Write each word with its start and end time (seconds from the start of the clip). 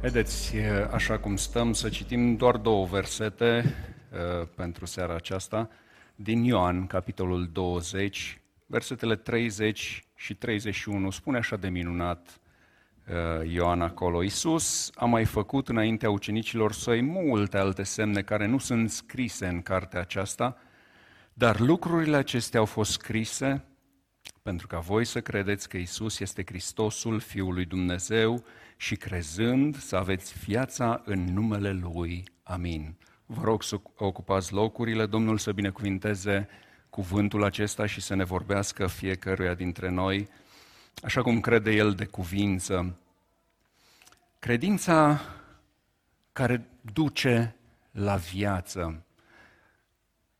Haideți, 0.00 0.56
așa 0.90 1.18
cum 1.18 1.36
stăm, 1.36 1.72
să 1.72 1.88
citim 1.88 2.36
doar 2.36 2.56
două 2.56 2.86
versete 2.86 3.74
uh, 4.12 4.48
pentru 4.54 4.86
seara 4.86 5.14
aceasta 5.14 5.68
din 6.14 6.44
Ioan, 6.44 6.86
capitolul 6.86 7.48
20, 7.52 8.40
versetele 8.66 9.16
30 9.16 10.04
și 10.14 10.34
31. 10.34 11.10
Spune 11.10 11.38
așa 11.38 11.56
de 11.56 11.68
minunat 11.68 12.40
uh, 13.08 13.52
Ioan 13.52 13.80
acolo. 13.80 14.22
Iisus 14.22 14.90
a 14.94 15.04
mai 15.04 15.24
făcut 15.24 15.68
înaintea 15.68 16.10
ucenicilor 16.10 16.72
săi 16.72 17.02
multe 17.02 17.58
alte 17.58 17.82
semne 17.82 18.22
care 18.22 18.46
nu 18.46 18.58
sunt 18.58 18.90
scrise 18.90 19.46
în 19.46 19.62
cartea 19.62 20.00
aceasta, 20.00 20.56
dar 21.32 21.60
lucrurile 21.60 22.16
acestea 22.16 22.60
au 22.60 22.66
fost 22.66 22.90
scrise 22.90 23.64
pentru 24.46 24.66
ca 24.66 24.78
voi 24.78 25.04
să 25.04 25.20
credeți 25.20 25.68
că 25.68 25.76
Isus 25.76 26.20
este 26.20 26.42
Hristosul, 26.46 27.20
Fiul 27.20 27.54
lui 27.54 27.64
Dumnezeu, 27.64 28.44
și 28.76 28.96
crezând 28.96 29.76
să 29.76 29.96
aveți 29.96 30.34
viața 30.44 31.02
în 31.04 31.24
numele 31.24 31.72
Lui. 31.72 32.24
Amin. 32.42 32.94
Vă 33.26 33.42
rog 33.44 33.62
să 33.62 33.80
ocupați 33.96 34.52
locurile, 34.52 35.06
Domnul 35.06 35.38
să 35.38 35.52
binecuvinteze 35.52 36.48
cuvântul 36.90 37.44
acesta 37.44 37.86
și 37.86 38.00
să 38.00 38.14
ne 38.14 38.24
vorbească 38.24 38.86
fiecăruia 38.86 39.54
dintre 39.54 39.90
noi, 39.90 40.28
așa 41.02 41.22
cum 41.22 41.40
crede 41.40 41.70
El 41.70 41.92
de 41.92 42.04
cuvință. 42.04 42.98
Credința 44.38 45.20
care 46.32 46.68
duce 46.92 47.56
la 47.90 48.16
viață. 48.16 49.05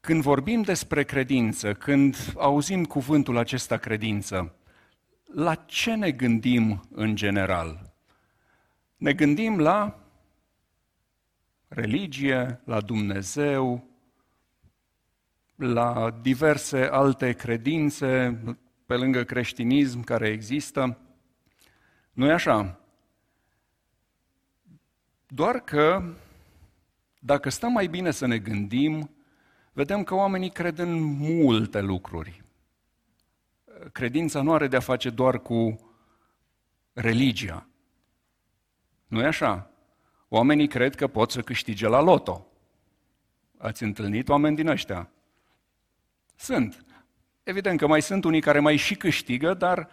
Când 0.06 0.22
vorbim 0.22 0.62
despre 0.62 1.04
credință, 1.04 1.74
când 1.74 2.16
auzim 2.36 2.84
cuvântul 2.84 3.36
acesta 3.36 3.76
credință, 3.76 4.54
la 5.34 5.54
ce 5.54 5.94
ne 5.94 6.10
gândim 6.10 6.86
în 6.90 7.14
general? 7.14 7.94
Ne 8.96 9.12
gândim 9.12 9.58
la 9.58 9.98
religie, 11.68 12.60
la 12.64 12.80
Dumnezeu, 12.80 13.88
la 15.56 16.18
diverse 16.22 16.82
alte 16.82 17.32
credințe 17.32 18.40
pe 18.84 18.94
lângă 18.94 19.24
creștinism 19.24 20.02
care 20.02 20.28
există. 20.28 20.98
Nu 22.12 22.26
e 22.26 22.32
așa? 22.32 22.80
Doar 25.26 25.60
că 25.60 26.14
dacă 27.18 27.48
stăm 27.48 27.72
mai 27.72 27.86
bine 27.86 28.10
să 28.10 28.26
ne 28.26 28.38
gândim, 28.38 29.10
vedem 29.76 30.04
că 30.04 30.14
oamenii 30.14 30.50
cred 30.50 30.78
în 30.78 31.02
multe 31.02 31.80
lucruri. 31.80 32.42
Credința 33.92 34.42
nu 34.42 34.52
are 34.52 34.66
de-a 34.68 34.80
face 34.80 35.10
doar 35.10 35.38
cu 35.38 35.90
religia. 36.92 37.68
Nu 39.06 39.20
e 39.20 39.26
așa? 39.26 39.70
Oamenii 40.28 40.68
cred 40.68 40.94
că 40.94 41.06
pot 41.06 41.30
să 41.30 41.42
câștige 41.42 41.88
la 41.88 42.00
loto. 42.00 42.46
Ați 43.58 43.82
întâlnit 43.82 44.28
oameni 44.28 44.56
din 44.56 44.68
ăștia? 44.68 45.10
Sunt. 46.34 46.84
Evident 47.42 47.78
că 47.78 47.86
mai 47.86 48.02
sunt 48.02 48.24
unii 48.24 48.40
care 48.40 48.60
mai 48.60 48.76
și 48.76 48.94
câștigă, 48.94 49.54
dar 49.54 49.88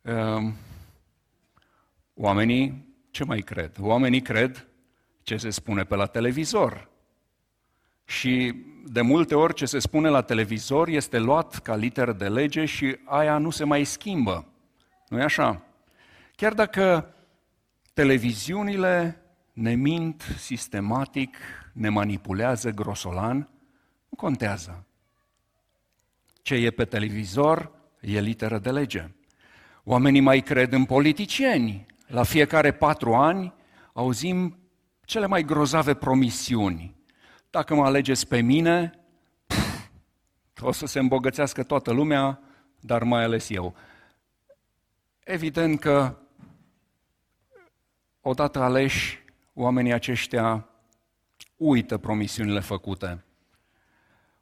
uh, 0.00 0.52
oamenii 2.14 2.94
ce 3.10 3.24
mai 3.24 3.40
cred? 3.40 3.76
Oamenii 3.80 4.22
cred 4.22 4.66
ce 5.22 5.36
se 5.36 5.50
spune 5.50 5.84
pe 5.84 5.94
la 5.94 6.06
televizor. 6.06 6.92
Și 8.04 8.54
de 8.86 9.00
multe 9.00 9.34
ori 9.34 9.54
ce 9.54 9.66
se 9.66 9.78
spune 9.78 10.08
la 10.08 10.22
televizor 10.22 10.88
este 10.88 11.18
luat 11.18 11.58
ca 11.58 11.76
literă 11.76 12.12
de 12.12 12.28
lege 12.28 12.64
și 12.64 12.96
aia 13.04 13.38
nu 13.38 13.50
se 13.50 13.64
mai 13.64 13.84
schimbă. 13.84 14.46
nu 15.08 15.18
e 15.18 15.22
așa? 15.22 15.62
Chiar 16.36 16.52
dacă 16.52 17.14
televiziunile 17.92 19.22
ne 19.52 19.74
mint 19.74 20.22
sistematic, 20.38 21.36
ne 21.72 21.88
manipulează 21.88 22.70
grosolan, 22.70 23.36
nu 24.08 24.16
contează. 24.16 24.86
Ce 26.42 26.54
e 26.54 26.70
pe 26.70 26.84
televizor 26.84 27.72
e 28.00 28.20
literă 28.20 28.58
de 28.58 28.70
lege. 28.70 29.10
Oamenii 29.84 30.20
mai 30.20 30.40
cred 30.40 30.72
în 30.72 30.84
politicieni. 30.84 31.86
La 32.06 32.22
fiecare 32.22 32.72
patru 32.72 33.14
ani 33.14 33.54
auzim 33.92 34.58
cele 35.04 35.26
mai 35.26 35.42
grozave 35.42 35.94
promisiuni. 35.94 36.94
Dacă 37.54 37.74
mă 37.74 37.84
alegeți 37.84 38.26
pe 38.28 38.40
mine, 38.40 38.92
pf, 39.46 40.60
o 40.60 40.72
să 40.72 40.86
se 40.86 40.98
îmbogățească 40.98 41.62
toată 41.62 41.92
lumea, 41.92 42.40
dar 42.80 43.02
mai 43.02 43.22
ales 43.22 43.50
eu. 43.50 43.74
Evident 45.24 45.80
că 45.80 46.16
odată 48.20 48.58
aleși, 48.58 49.18
oamenii 49.52 49.92
aceștia 49.92 50.68
uită 51.56 51.98
promisiunile 51.98 52.60
făcute. 52.60 53.24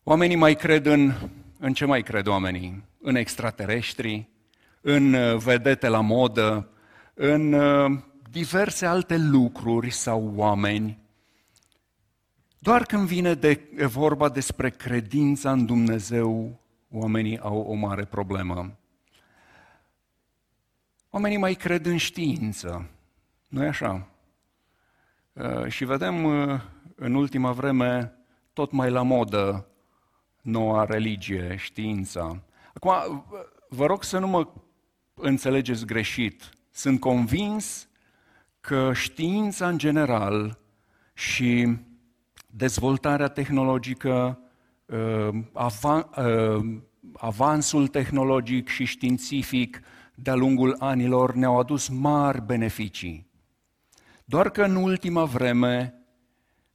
Oamenii 0.03 0.37
mai 0.37 0.55
cred 0.55 0.87
în, 0.87 1.13
în 1.59 1.73
ce 1.73 1.85
mai 1.85 2.03
cred 2.03 2.27
oamenii? 2.27 2.85
În 3.01 3.15
extraterestri, 3.15 4.29
în 4.81 5.13
uh, 5.13 5.37
vedete 5.37 5.89
la 5.89 6.01
modă, 6.01 6.69
în 7.15 7.53
uh, 7.53 7.99
diverse 8.31 8.87
alte 8.87 9.17
lucruri 9.17 9.91
sau 9.91 10.33
oameni. 10.37 11.02
Doar 12.63 12.85
când 12.85 13.07
vine 13.07 13.35
de 13.35 13.69
vorba 13.87 14.29
despre 14.29 14.71
credința 14.71 15.53
în 15.53 15.67
Dumnezeu, 15.67 16.61
oamenii 16.91 17.39
au 17.39 17.59
o 17.59 17.75
mare 17.75 18.05
problemă. 18.05 18.79
Oamenii 21.11 21.37
mai 21.37 21.55
cred 21.55 21.87
în 21.87 21.97
știință, 21.97 22.91
nu 23.49 23.65
e 23.65 23.69
așa? 23.69 24.09
Uh, 25.33 25.67
și 25.67 25.85
vedem 25.85 26.25
uh, 26.25 26.61
în 26.95 27.15
ultima 27.15 27.53
vreme 27.53 28.13
tot 28.53 28.73
mai 28.73 28.91
la 28.91 29.03
modă 29.03 29.67
noua 30.43 30.85
religie, 30.85 31.57
știința. 31.57 32.43
Acum, 32.75 33.25
vă 33.69 33.87
rog 33.87 34.03
să 34.03 34.19
nu 34.19 34.27
mă 34.27 34.49
înțelegeți 35.15 35.87
greșit. 35.87 36.49
Sunt 36.71 37.01
convins 37.01 37.89
că 38.61 38.93
știința 38.93 39.69
în 39.69 39.79
general 39.79 40.59
și 41.15 41.77
dezvoltarea 42.55 43.29
tehnologică, 43.29 44.39
uh, 44.87 45.29
avansul 47.15 47.87
tehnologic 47.87 48.69
și 48.69 48.85
științific 48.85 49.81
de-a 50.15 50.35
lungul 50.35 50.77
anilor 50.79 51.35
ne-au 51.35 51.59
adus 51.59 51.89
mari 51.89 52.43
beneficii. 52.43 53.27
Doar 54.25 54.51
că 54.51 54.63
în 54.63 54.77
ultima 54.77 55.25
vreme, 55.25 55.95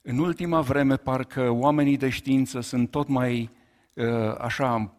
în 0.02 0.18
ultima 0.18 0.62
vreme 0.62 0.96
parcă 0.96 1.50
oamenii 1.50 1.98
de 1.98 2.10
știință 2.10 2.60
sunt 2.60 2.92
tot 2.92 3.08
mai 3.08 3.50
uh, 3.94 4.06
așa 4.38 4.94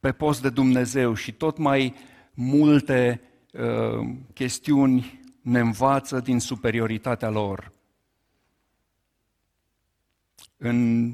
pe 0.00 0.12
post 0.12 0.42
de 0.42 0.50
Dumnezeu 0.50 1.14
și 1.14 1.32
tot 1.32 1.58
mai 1.58 1.94
multe 2.34 3.20
uh, 3.52 4.08
chestiuni 4.34 5.20
ne 5.42 5.60
învață 5.60 6.20
din 6.20 6.38
superioritatea 6.38 7.30
lor. 7.30 7.72
În 10.60 11.12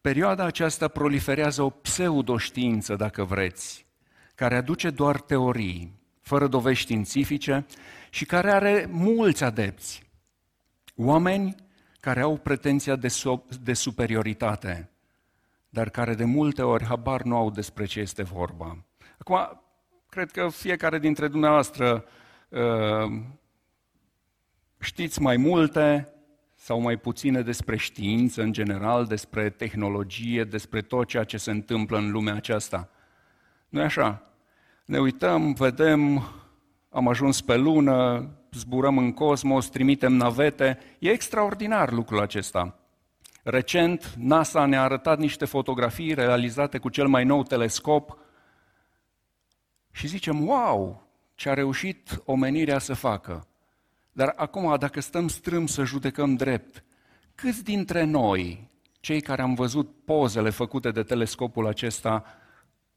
perioada 0.00 0.44
aceasta 0.44 0.88
proliferează 0.88 1.62
o 1.62 1.70
pseudoștiință, 1.70 2.96
dacă 2.96 3.24
vreți, 3.24 3.86
care 4.34 4.56
aduce 4.56 4.90
doar 4.90 5.20
teorii, 5.20 6.00
fără 6.20 6.46
dovești 6.46 6.82
științifice 6.82 7.66
și 8.10 8.24
care 8.24 8.50
are 8.50 8.86
mulți 8.90 9.44
adepți. 9.44 10.02
Oameni 10.96 11.54
care 12.00 12.20
au 12.20 12.36
pretenția 12.36 12.96
de, 12.96 13.08
so- 13.08 13.60
de 13.62 13.72
superioritate, 13.72 14.90
dar 15.68 15.90
care 15.90 16.14
de 16.14 16.24
multe 16.24 16.62
ori 16.62 16.84
habar 16.84 17.22
nu 17.22 17.36
au 17.36 17.50
despre 17.50 17.84
ce 17.84 18.00
este 18.00 18.22
vorba. 18.22 18.84
Acum, 19.18 19.62
cred 20.08 20.30
că 20.30 20.48
fiecare 20.48 20.98
dintre 20.98 21.28
dumneavoastră 21.28 22.04
uh, 22.48 23.22
știți 24.78 25.20
mai 25.20 25.36
multe 25.36 26.13
sau 26.64 26.80
mai 26.80 26.96
puține 26.96 27.42
despre 27.42 27.76
știință 27.76 28.42
în 28.42 28.52
general, 28.52 29.06
despre 29.06 29.50
tehnologie, 29.50 30.44
despre 30.44 30.82
tot 30.82 31.06
ceea 31.06 31.24
ce 31.24 31.36
se 31.36 31.50
întâmplă 31.50 31.98
în 31.98 32.10
lumea 32.10 32.34
aceasta. 32.34 32.88
nu 33.68 33.80
e 33.80 33.84
așa? 33.84 34.22
Ne 34.84 34.98
uităm, 34.98 35.52
vedem 35.52 36.22
am 36.90 37.08
ajuns 37.08 37.40
pe 37.40 37.56
lună, 37.56 38.30
zburăm 38.52 38.98
în 38.98 39.12
cosmos, 39.12 39.68
trimitem 39.68 40.12
navete. 40.12 40.78
E 40.98 41.10
extraordinar 41.10 41.92
lucrul 41.92 42.20
acesta. 42.20 42.78
Recent, 43.42 44.14
NASA 44.18 44.66
ne-a 44.66 44.82
arătat 44.82 45.18
niște 45.18 45.44
fotografii 45.44 46.14
realizate 46.14 46.78
cu 46.78 46.88
cel 46.88 47.06
mai 47.06 47.24
nou 47.24 47.42
telescop 47.42 48.18
și 49.90 50.06
zicem, 50.06 50.46
wow, 50.46 51.08
ce 51.34 51.48
a 51.48 51.54
reușit 51.54 52.22
omenirea 52.24 52.78
să 52.78 52.94
facă. 52.94 53.46
Dar 54.16 54.32
acum, 54.36 54.76
dacă 54.78 55.00
stăm 55.00 55.28
strâm 55.28 55.66
să 55.66 55.84
judecăm 55.84 56.34
drept, 56.36 56.84
câți 57.34 57.64
dintre 57.64 58.04
noi, 58.04 58.70
cei 59.00 59.20
care 59.20 59.42
am 59.42 59.54
văzut 59.54 60.04
pozele 60.04 60.50
făcute 60.50 60.90
de 60.90 61.02
telescopul 61.02 61.66
acesta, 61.66 62.24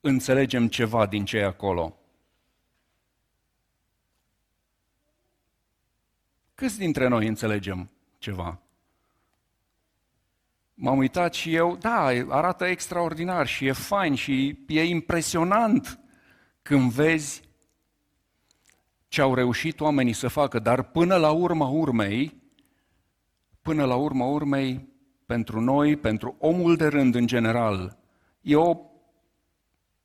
înțelegem 0.02 0.68
ceva 0.68 1.06
din 1.06 1.26
ce 1.26 1.38
e 1.38 1.44
acolo? 1.44 1.98
Câți 6.56 6.78
dintre 6.78 7.08
noi 7.08 7.28
înțelegem 7.28 7.90
ceva? 8.18 8.62
M-am 10.74 10.98
uitat 10.98 11.34
și 11.34 11.56
eu, 11.56 11.76
da, 11.76 12.06
arată 12.28 12.66
extraordinar 12.66 13.48
și 13.48 13.66
e 13.66 13.72
fain 13.72 14.16
și 14.16 14.60
e 14.68 14.84
impresionant 14.84 16.00
când 16.62 16.92
vezi 16.92 17.47
ce 19.18 19.24
au 19.24 19.34
reușit 19.34 19.80
oamenii 19.80 20.14
să 20.14 20.28
facă, 20.28 20.60
dar 20.60 20.84
până 20.84 21.16
la 21.16 21.32
urma 21.32 21.68
urmei, 21.68 22.42
până 23.62 23.86
la 23.86 23.96
urma 23.96 24.26
urmei, 24.26 24.90
pentru 25.26 25.60
noi, 25.60 25.96
pentru 25.96 26.36
omul 26.40 26.76
de 26.76 26.88
rând 26.88 27.16
în 27.16 27.28
general, 27.28 27.98
e 28.42 28.56
o 28.56 28.78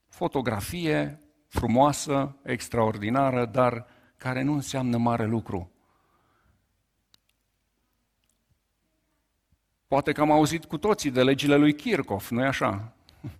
fotografie 0.09 1.21
frumoasă, 1.49 2.37
extraordinară, 2.43 3.47
dar 3.47 3.87
care 4.17 4.43
nu 4.43 4.53
înseamnă 4.53 4.97
mare 4.97 5.27
lucru. 5.27 5.71
Poate 9.87 10.13
că 10.13 10.21
am 10.21 10.31
auzit 10.31 10.65
cu 10.65 10.79
toții 10.79 11.11
de 11.11 11.23
legile 11.23 11.57
lui 11.57 11.75
Kirchhoff, 11.75 12.31
nu-i 12.31 12.47
așa? 12.47 12.93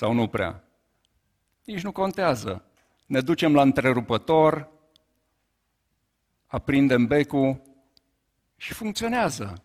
Sau 0.00 0.12
nu 0.12 0.26
prea? 0.26 0.64
Nici 1.64 1.82
nu 1.82 1.92
contează. 1.92 2.64
Ne 3.10 3.20
ducem 3.20 3.54
la 3.54 3.62
întrerupător, 3.62 4.68
aprindem 6.46 7.06
becul 7.06 7.62
și 8.56 8.72
funcționează. 8.72 9.64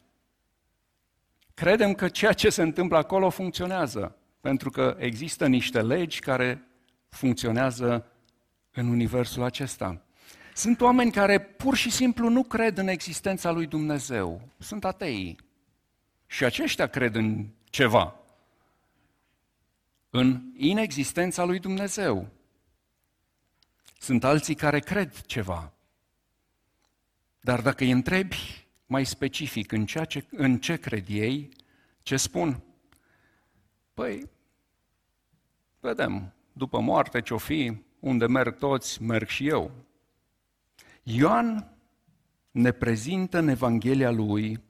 Credem 1.54 1.94
că 1.94 2.08
ceea 2.08 2.34
ce 2.34 2.50
se 2.50 2.62
întâmplă 2.62 2.98
acolo 2.98 3.30
funcționează, 3.30 4.16
pentru 4.42 4.70
că 4.70 4.96
există 5.00 5.48
niște 5.48 5.82
legi 5.82 6.20
care 6.20 6.68
funcționează 7.10 8.12
în 8.72 8.88
universul 8.88 9.44
acesta. 9.44 10.02
Sunt 10.54 10.82
oameni 10.82 11.12
care 11.12 11.40
pur 11.40 11.76
și 11.76 11.92
simplu 11.92 12.30
nu 12.30 12.44
cred 12.44 12.78
în 12.78 12.88
existența 12.88 13.52
lui 13.52 13.66
Dumnezeu. 13.66 14.42
Sunt 14.58 14.86
atei. 14.86 15.38
Și 16.26 16.44
aceștia 16.44 16.88
cred 16.88 17.16
în 17.16 17.48
ceva. 17.64 18.16
În 20.10 20.42
inexistența 20.56 21.44
lui 21.44 21.60
Dumnezeu. 21.60 22.35
Sunt 24.06 24.24
alții 24.24 24.56
care 24.56 24.80
cred 24.80 25.22
ceva. 25.22 25.74
Dar 27.42 27.62
dacă 27.62 27.84
îi 27.84 27.92
întrebi 27.92 28.68
mai 28.86 29.06
specific 29.06 29.72
în, 29.72 29.86
ceea 29.86 30.06
ce, 30.06 30.26
în 30.32 30.60
ce 30.60 30.76
cred 30.76 31.06
ei, 31.10 31.50
ce 32.02 32.18
spun? 32.18 32.64
Păi, 33.94 34.30
vedem, 35.80 36.34
după 36.54 36.80
moarte 36.80 37.22
ce-o 37.22 37.38
fi, 37.38 37.78
unde 38.00 38.28
merg 38.28 38.58
toți, 38.58 39.02
merg 39.02 39.28
și 39.28 39.48
eu. 39.48 39.72
Ioan 41.04 41.78
ne 42.52 42.72
prezintă 42.72 43.38
în 43.38 43.48
Evanghelia 43.48 44.12
lui 44.12 44.64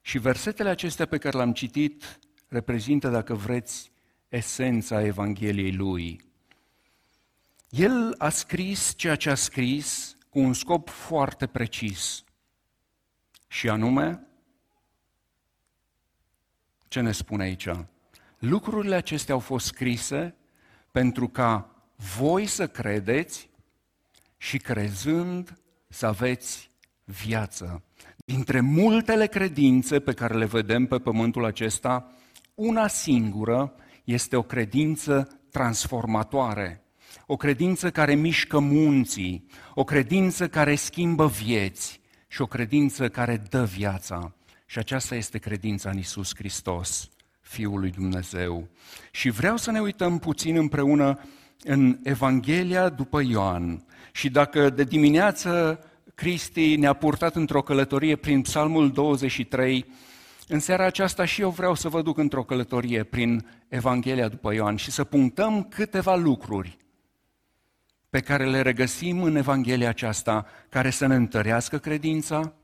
și 0.00 0.18
versetele 0.18 0.68
acestea 0.68 1.06
pe 1.06 1.18
care 1.18 1.36
le-am 1.36 1.52
citit 1.52 2.18
reprezintă, 2.48 3.08
dacă 3.08 3.34
vreți, 3.34 3.92
esența 4.28 5.02
Evangheliei 5.02 5.72
lui. 5.72 6.32
El 7.76 8.14
a 8.18 8.28
scris 8.28 8.94
ceea 8.96 9.16
ce 9.16 9.30
a 9.30 9.34
scris 9.34 10.16
cu 10.28 10.38
un 10.38 10.52
scop 10.52 10.88
foarte 10.88 11.46
precis. 11.46 12.24
Și 13.48 13.68
anume, 13.68 14.26
ce 16.88 17.00
ne 17.00 17.12
spune 17.12 17.42
aici? 17.42 17.68
Lucrurile 18.38 18.94
acestea 18.94 19.34
au 19.34 19.40
fost 19.40 19.66
scrise 19.66 20.34
pentru 20.90 21.28
ca 21.28 21.70
voi 22.16 22.46
să 22.46 22.68
credeți 22.68 23.50
și 24.36 24.58
crezând 24.58 25.58
să 25.88 26.06
aveți 26.06 26.70
viață. 27.04 27.82
Dintre 28.16 28.60
multele 28.60 29.26
credințe 29.26 30.00
pe 30.00 30.12
care 30.12 30.34
le 30.34 30.46
vedem 30.46 30.86
pe 30.86 30.98
pământul 30.98 31.44
acesta, 31.44 32.12
una 32.54 32.86
singură 32.86 33.74
este 34.04 34.36
o 34.36 34.42
credință 34.42 35.40
transformatoare, 35.50 36.83
o 37.26 37.36
credință 37.36 37.90
care 37.90 38.14
mișcă 38.14 38.58
munții, 38.58 39.46
o 39.74 39.84
credință 39.84 40.48
care 40.48 40.74
schimbă 40.74 41.26
vieți 41.26 42.00
și 42.28 42.42
o 42.42 42.46
credință 42.46 43.08
care 43.08 43.42
dă 43.50 43.64
viața. 43.64 44.34
Și 44.66 44.78
aceasta 44.78 45.14
este 45.14 45.38
credința 45.38 45.90
în 45.90 45.98
Isus 45.98 46.34
Hristos, 46.34 47.08
Fiul 47.40 47.80
lui 47.80 47.90
Dumnezeu. 47.90 48.68
Și 49.10 49.30
vreau 49.30 49.56
să 49.56 49.70
ne 49.70 49.80
uităm 49.80 50.18
puțin 50.18 50.56
împreună 50.56 51.20
în 51.64 51.98
Evanghelia 52.02 52.88
după 52.88 53.22
Ioan. 53.22 53.84
Și 54.12 54.30
dacă 54.30 54.70
de 54.70 54.84
dimineață 54.84 55.80
Cristi 56.14 56.76
ne-a 56.76 56.92
purtat 56.92 57.34
într-o 57.34 57.62
călătorie 57.62 58.16
prin 58.16 58.42
Psalmul 58.42 58.92
23, 58.92 59.84
în 60.48 60.60
seara 60.60 60.84
aceasta 60.84 61.24
și 61.24 61.40
eu 61.40 61.50
vreau 61.50 61.74
să 61.74 61.88
vă 61.88 62.02
duc 62.02 62.18
într-o 62.18 62.42
călătorie 62.42 63.02
prin 63.02 63.46
Evanghelia 63.68 64.28
după 64.28 64.54
Ioan 64.54 64.76
și 64.76 64.90
să 64.90 65.04
punctăm 65.04 65.62
câteva 65.62 66.16
lucruri 66.16 66.76
pe 68.14 68.20
care 68.20 68.46
le 68.46 68.60
regăsim 68.60 69.22
în 69.22 69.36
Evanghelia 69.36 69.88
aceasta, 69.88 70.46
care 70.68 70.90
să 70.90 71.06
ne 71.06 71.14
întărească 71.14 71.78
credința, 71.78 72.54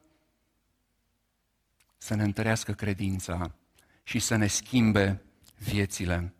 să 1.97 2.14
ne 2.14 2.23
întărească 2.23 2.73
credința 2.73 3.55
și 4.02 4.19
să 4.19 4.37
ne 4.37 4.47
schimbe 4.47 5.23
viețile. 5.58 6.35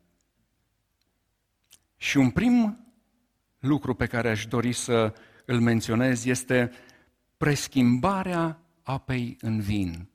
Și 1.97 2.17
un 2.17 2.31
prim 2.31 2.85
lucru 3.59 3.95
pe 3.95 4.07
care 4.07 4.31
aș 4.31 4.47
dori 4.47 4.73
să 4.73 5.15
îl 5.45 5.61
menționez 5.61 6.25
este 6.25 6.71
preschimbarea 7.37 8.61
apei 8.83 9.37
în 9.41 9.61
vin. 9.61 10.09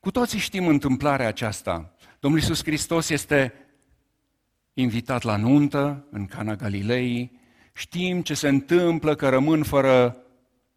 Cu 0.00 0.10
toții 0.10 0.38
știm 0.38 0.66
întâmplarea 0.66 1.26
aceasta. 1.26 1.94
Domnul 2.20 2.40
Iisus 2.40 2.62
Hristos 2.62 3.08
este 3.08 3.54
invitat 4.72 5.22
la 5.22 5.36
nuntă 5.36 6.06
în 6.10 6.26
Cana 6.26 6.54
Galilei. 6.54 7.36
Știm 7.78 8.22
ce 8.22 8.34
se 8.34 8.48
întâmplă, 8.48 9.14
că 9.14 9.28
rămân 9.28 9.62
fără 9.62 10.22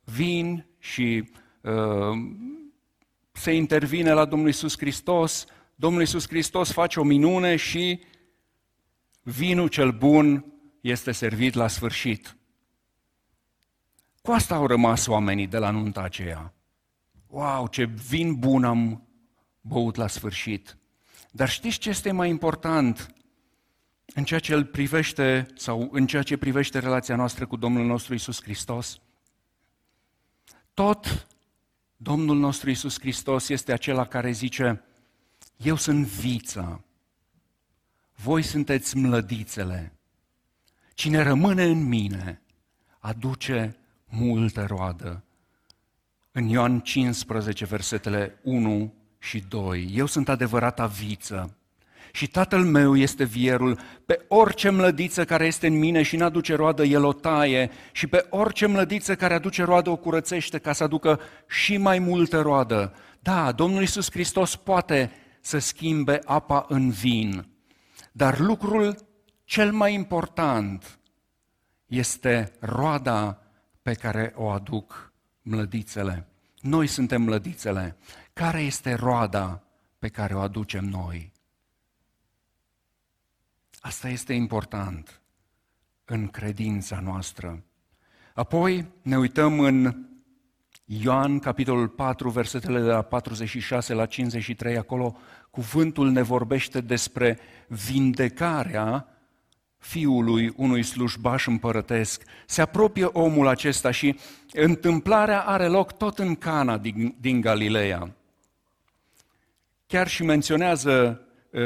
vin 0.03 0.65
și 0.79 1.29
uh, 1.61 2.17
se 3.31 3.51
intervine 3.51 4.13
la 4.13 4.25
Domnul 4.25 4.47
Iisus 4.47 4.77
Hristos. 4.77 5.45
Domnul 5.75 6.01
Iisus 6.01 6.27
Hristos 6.27 6.71
face 6.71 6.99
o 6.99 7.03
minune 7.03 7.55
și 7.55 8.01
vinul 9.21 9.67
cel 9.67 9.91
bun 9.91 10.45
este 10.81 11.11
servit 11.11 11.53
la 11.53 11.67
sfârșit. 11.67 12.37
Cu 14.21 14.31
asta 14.31 14.55
au 14.55 14.67
rămas 14.67 15.07
oamenii 15.07 15.47
de 15.47 15.57
la 15.57 15.69
nunta 15.69 16.01
aceea. 16.01 16.53
Wow, 17.27 17.67
ce 17.67 17.83
vin 17.83 18.35
bun 18.35 18.63
am 18.63 19.07
băut 19.61 19.95
la 19.95 20.07
sfârșit. 20.07 20.77
Dar 21.31 21.49
știți 21.49 21.77
ce 21.77 21.89
este 21.89 22.11
mai 22.11 22.29
important 22.29 23.15
în 24.13 24.23
ceea 24.23 24.39
ce 24.39 24.53
îl 24.53 24.65
privește 24.65 25.47
sau 25.55 25.89
în 25.91 26.07
ceea 26.07 26.23
ce 26.23 26.37
privește 26.37 26.79
relația 26.79 27.15
noastră 27.15 27.45
cu 27.45 27.55
Domnul 27.55 27.85
nostru 27.85 28.13
Isus 28.13 28.41
Hristos? 28.41 28.99
Tot 30.73 31.27
Domnul 31.97 32.37
nostru 32.37 32.69
Isus 32.69 32.99
Hristos 32.99 33.49
este 33.49 33.71
acela 33.73 34.05
care 34.05 34.31
zice, 34.31 34.83
eu 35.57 35.75
sunt 35.75 36.05
vița, 36.05 36.83
voi 38.15 38.41
sunteți 38.41 38.97
mlădițele. 38.97 39.93
Cine 40.93 41.21
rămâne 41.21 41.63
în 41.63 41.87
mine 41.87 42.41
aduce 42.99 43.75
multă 44.05 44.65
roadă. 44.65 45.23
În 46.31 46.47
Ioan 46.47 46.79
15, 46.79 47.65
versetele 47.65 48.39
1 48.43 48.93
și 49.19 49.39
2, 49.39 49.91
eu 49.93 50.05
sunt 50.05 50.29
adevărata 50.29 50.85
viță 50.85 51.55
și 52.11 52.27
tatăl 52.27 52.63
meu 52.63 52.95
este 52.95 53.23
vierul, 53.23 53.79
pe 54.05 54.25
orice 54.27 54.69
mlădiță 54.69 55.25
care 55.25 55.45
este 55.45 55.67
în 55.67 55.77
mine 55.77 56.01
și 56.01 56.15
n-aduce 56.15 56.55
roadă, 56.55 56.83
el 56.83 57.03
o 57.03 57.13
taie 57.13 57.69
și 57.91 58.07
pe 58.07 58.25
orice 58.29 58.65
mlădiță 58.65 59.15
care 59.15 59.33
aduce 59.33 59.63
roadă 59.63 59.89
o 59.89 59.95
curățește 59.95 60.57
ca 60.57 60.73
să 60.73 60.83
aducă 60.83 61.19
și 61.47 61.77
mai 61.77 61.99
multă 61.99 62.41
roadă. 62.41 62.93
Da, 63.19 63.51
Domnul 63.51 63.81
Iisus 63.81 64.11
Hristos 64.11 64.55
poate 64.55 65.11
să 65.41 65.57
schimbe 65.57 66.19
apa 66.25 66.65
în 66.67 66.89
vin, 66.89 67.47
dar 68.11 68.39
lucrul 68.39 68.95
cel 69.43 69.71
mai 69.71 69.93
important 69.93 70.99
este 71.85 72.51
roada 72.59 73.41
pe 73.81 73.93
care 73.93 74.33
o 74.35 74.49
aduc 74.49 75.13
mlădițele. 75.41 76.27
Noi 76.61 76.87
suntem 76.87 77.21
mlădițele. 77.21 77.97
Care 78.33 78.61
este 78.61 78.93
roada 78.93 79.63
pe 79.99 80.07
care 80.07 80.33
o 80.33 80.39
aducem 80.39 80.85
noi? 80.85 81.30
Asta 83.83 84.09
este 84.09 84.33
important 84.33 85.21
în 86.05 86.27
credința 86.27 86.99
noastră. 86.99 87.63
Apoi 88.33 88.85
ne 89.01 89.17
uităm 89.17 89.59
în 89.59 90.05
Ioan, 90.85 91.39
capitolul 91.39 91.87
4, 91.87 92.29
versetele 92.29 92.79
de 92.79 92.87
la 92.87 93.01
46 93.01 93.93
la 93.93 94.05
53, 94.05 94.77
acolo 94.77 95.17
cuvântul 95.49 96.09
ne 96.09 96.21
vorbește 96.21 96.81
despre 96.81 97.39
vindecarea 97.67 99.07
fiului 99.77 100.53
unui 100.55 100.83
slujbaș 100.83 101.47
împărătesc. 101.47 102.23
Se 102.45 102.61
apropie 102.61 103.05
omul 103.05 103.47
acesta 103.47 103.91
și 103.91 104.19
întâmplarea 104.53 105.41
are 105.41 105.67
loc 105.67 105.91
tot 105.97 106.19
în 106.19 106.35
Cana 106.35 106.77
din, 106.77 107.15
din 107.19 107.41
Galileea. 107.41 108.15
Chiar 109.87 110.07
și 110.07 110.23
menționează 110.23 111.21
uh, 111.51 111.61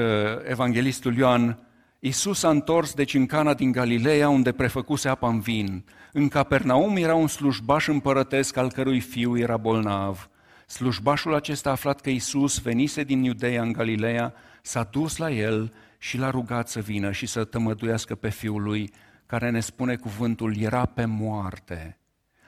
evanghelistul 0.47 1.15
Ioan, 1.15 1.64
Iisus 2.05 2.43
a 2.43 2.49
întors 2.49 2.93
deci 2.93 3.13
în 3.13 3.25
Cana 3.25 3.53
din 3.53 3.71
Galileea 3.71 4.29
unde 4.29 4.51
prefăcuse 4.51 5.09
apa 5.09 5.27
în 5.27 5.39
vin. 5.39 5.85
În 6.11 6.27
Capernaum 6.27 6.95
era 6.95 7.15
un 7.15 7.27
slujbaș 7.27 7.87
împărătesc 7.87 8.57
al 8.57 8.71
cărui 8.71 8.99
fiu 8.99 9.37
era 9.37 9.57
bolnav. 9.57 10.29
Slujbașul 10.67 11.33
acesta 11.33 11.69
a 11.69 11.71
aflat 11.71 12.01
că 12.01 12.09
Iisus 12.09 12.59
venise 12.59 13.03
din 13.03 13.23
Iudeea 13.23 13.61
în 13.61 13.71
Galileea, 13.71 14.33
s-a 14.61 14.83
dus 14.91 15.17
la 15.17 15.31
el 15.31 15.73
și 15.97 16.17
l-a 16.17 16.29
rugat 16.29 16.69
să 16.69 16.79
vină 16.79 17.11
și 17.11 17.25
să 17.25 17.43
tămăduiască 17.43 18.15
pe 18.15 18.29
fiul 18.29 18.61
lui, 18.61 18.93
care 19.25 19.49
ne 19.49 19.59
spune 19.59 19.95
cuvântul, 19.95 20.57
era 20.57 20.85
pe 20.85 21.05
moarte. 21.05 21.97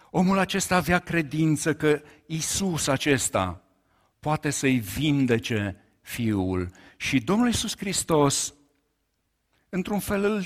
Omul 0.10 0.38
acesta 0.38 0.76
avea 0.76 1.00
credință 1.00 1.74
că 1.74 2.02
Isus 2.26 2.88
acesta 2.88 3.62
poate 4.20 4.50
să-i 4.50 4.78
vindece 4.78 5.76
fiul. 6.02 6.70
Și 6.98 7.20
Domnul 7.20 7.48
Isus 7.48 7.78
Hristos, 7.78 8.57
într-un 9.70 10.00
fel, 10.00 10.24
îl 10.24 10.46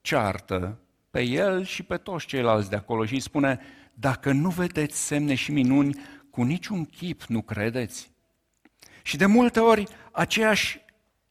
ceartă 0.00 0.78
pe 1.10 1.22
el 1.22 1.64
și 1.64 1.82
pe 1.82 1.96
toți 1.96 2.26
ceilalți 2.26 2.70
de 2.70 2.76
acolo 2.76 3.04
și 3.04 3.14
îi 3.14 3.20
spune, 3.20 3.60
dacă 3.94 4.32
nu 4.32 4.50
vedeți 4.50 5.06
semne 5.06 5.34
și 5.34 5.52
minuni, 5.52 6.00
cu 6.30 6.42
niciun 6.42 6.84
chip 6.84 7.22
nu 7.22 7.42
credeți. 7.42 8.10
Și 9.02 9.16
de 9.16 9.26
multe 9.26 9.60
ori 9.60 9.86
aceeași 10.12 10.80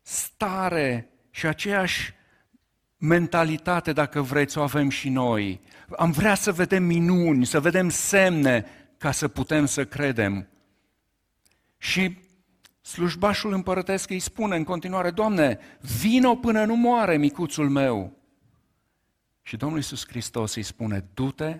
stare 0.02 1.10
și 1.30 1.46
aceeași 1.46 2.14
mentalitate, 2.98 3.94
dacă 3.94 4.22
vreți, 4.22 4.58
o 4.58 4.62
avem 4.62 4.90
și 4.90 5.10
noi. 5.10 5.62
Am 5.98 6.12
vrea 6.12 6.36
să 6.36 6.52
vedem 6.52 6.84
minuni, 6.84 7.46
să 7.46 7.60
vedem 7.60 7.90
semne 7.90 8.66
ca 8.98 9.12
să 9.12 9.28
putem 9.28 9.66
să 9.66 9.86
credem. 9.86 10.48
Și 11.78 12.18
slujbașul 12.82 13.54
împărătesc 13.54 14.10
îi 14.10 14.20
spune 14.20 14.56
în 14.56 14.64
continuare, 14.64 15.12
Doamne, 15.12 15.60
vino 16.00 16.36
până 16.36 16.66
nu 16.66 16.76
moare 16.76 17.18
micuțul 17.18 17.70
meu. 17.70 18.18
Și 19.42 19.58
Domnul 19.58 19.78
Iisus 19.78 20.08
Hristos 20.08 20.56
îi 20.56 20.64
spune, 20.64 21.06
du-te, 21.14 21.60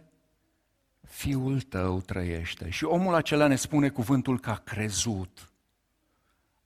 fiul 1.02 1.62
tău 1.62 2.02
trăiește. 2.02 2.70
Și 2.70 2.84
omul 2.84 3.14
acela 3.14 3.48
ne 3.48 3.56
spune 3.56 3.90
cuvântul 3.90 4.40
că 4.40 4.50
a 4.50 4.56
crezut 4.56 5.52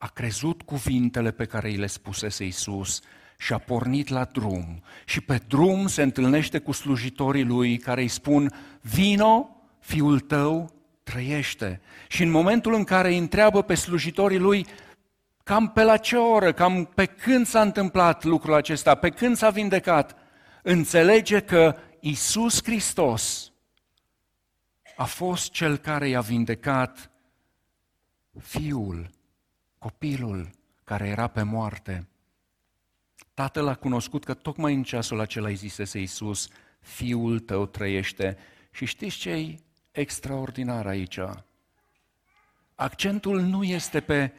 a 0.06 0.08
crezut 0.08 0.62
cuvintele 0.62 1.32
pe 1.32 1.46
care 1.46 1.70
îi 1.70 1.76
le 1.76 1.88
spusese 1.88 2.44
Iisus 2.44 3.02
și 3.38 3.54
a 3.54 3.58
pornit 3.58 4.08
la 4.08 4.24
drum. 4.24 4.84
Și 5.06 5.22
pe 5.22 5.42
drum 5.48 5.88
se 5.88 6.02
întâlnește 6.02 6.60
cu 6.60 6.72
slujitorii 6.72 7.44
lui 7.44 7.78
care 7.78 8.02
îi 8.02 8.08
spun, 8.08 8.54
vino, 8.82 9.50
fiul 9.80 10.20
tău 10.20 10.75
trăiește. 11.06 11.82
Și 12.08 12.24
în 12.24 12.30
momentul 12.30 12.74
în 12.74 12.84
care 12.84 13.08
îi 13.08 13.18
întreabă 13.18 13.64
pe 13.64 13.76
slujitorii 13.76 14.38
lui, 14.38 14.66
cam 15.44 15.72
pe 15.72 15.84
la 15.84 15.98
ce 15.98 16.18
oră, 16.18 16.54
cam 16.54 16.86
pe 16.86 17.06
când 17.06 17.46
s-a 17.46 17.62
întâmplat 17.62 18.24
lucrul 18.24 18.54
acesta, 18.54 18.96
pe 18.96 19.10
când 19.10 19.36
s-a 19.36 19.50
vindecat, 19.50 20.16
înțelege 20.64 21.40
că 21.40 21.76
Isus 22.00 22.64
Hristos 22.64 23.52
a 24.96 25.04
fost 25.04 25.52
cel 25.52 25.78
care 25.78 26.08
i-a 26.08 26.22
vindecat 26.22 27.12
fiul 28.40 29.10
copilul 29.78 30.50
care 30.84 31.08
era 31.08 31.28
pe 31.28 31.44
moarte. 31.44 32.08
Tatăl 33.34 33.68
a 33.68 33.76
cunoscut 33.76 34.24
că 34.24 34.34
tocmai 34.34 34.74
în 34.74 34.84
ceasul 34.84 35.20
acela 35.20 35.48
îi 35.48 35.56
zisese 35.56 36.00
Iisus, 36.00 36.48
fiul 36.80 37.40
tău 37.40 37.66
trăiește. 37.66 38.38
Și 38.72 38.86
știți 38.86 39.18
ce 39.18 39.30
e 39.30 39.56
extraordinar 39.96 40.88
aici? 40.88 41.20
Accentul 42.76 43.42
nu 43.42 43.64
este 43.64 44.00
pe 44.00 44.34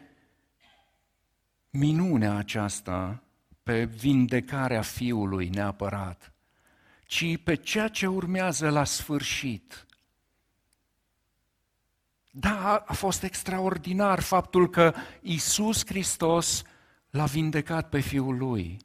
minunea 1.71 2.35
aceasta, 2.35 3.23
pe 3.63 3.85
vindecarea 3.85 4.83
fiului 4.83 5.49
neapărat, 5.49 6.33
ci 7.07 7.39
pe 7.43 7.55
ceea 7.55 7.89
ce 7.89 8.07
urmează 8.07 8.71
la 8.71 8.85
sfârșit. 8.85 9.87
Da, 12.31 12.85
a 12.87 12.93
fost 12.93 13.23
extraordinar 13.23 14.21
faptul 14.21 14.71
că 14.71 14.95
Isus 15.21 15.87
Hristos 15.87 16.63
l-a 17.11 17.25
vindecat 17.25 17.89
pe 17.89 18.01
Fiul 18.01 18.37
Lui. 18.37 18.77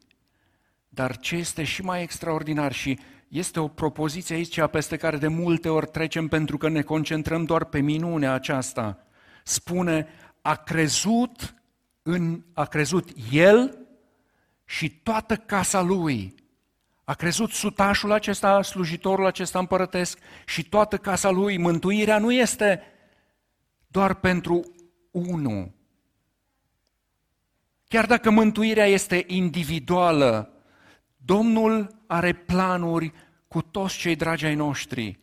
Dar 0.88 1.16
ce 1.16 1.36
este 1.36 1.64
și 1.64 1.82
mai 1.82 2.02
extraordinar 2.02 2.72
și 2.72 2.98
este 3.32 3.60
o 3.60 3.68
propoziție 3.68 4.34
aici 4.34 4.60
peste 4.70 4.96
care 4.96 5.16
de 5.16 5.28
multe 5.28 5.68
ori 5.68 5.86
trecem 5.86 6.28
pentru 6.28 6.56
că 6.56 6.68
ne 6.68 6.82
concentrăm 6.82 7.44
doar 7.44 7.64
pe 7.64 7.80
minunea 7.80 8.32
aceasta. 8.32 9.06
Spune, 9.44 10.06
a 10.42 10.54
crezut, 10.54 11.54
în, 12.02 12.42
a 12.52 12.64
crezut 12.64 13.10
El 13.30 13.78
și 14.64 14.90
toată 14.90 15.36
casa 15.36 15.80
Lui. 15.80 16.34
A 17.04 17.14
crezut 17.14 17.50
sutașul 17.50 18.12
acesta, 18.12 18.62
slujitorul 18.62 19.26
acesta 19.26 19.58
împărătesc 19.58 20.18
și 20.46 20.68
toată 20.68 20.96
casa 20.96 21.30
Lui. 21.30 21.58
Mântuirea 21.58 22.18
nu 22.18 22.32
este 22.32 22.82
doar 23.86 24.14
pentru 24.14 24.72
unul. 25.10 25.72
Chiar 27.88 28.06
dacă 28.06 28.30
mântuirea 28.30 28.86
este 28.86 29.24
individuală, 29.26 30.52
Domnul 31.24 32.02
are 32.06 32.32
planuri 32.32 33.12
cu 33.52 33.62
toți 33.62 33.96
cei 33.96 34.16
dragi 34.16 34.44
ai 34.44 34.54
noștri. 34.54 35.18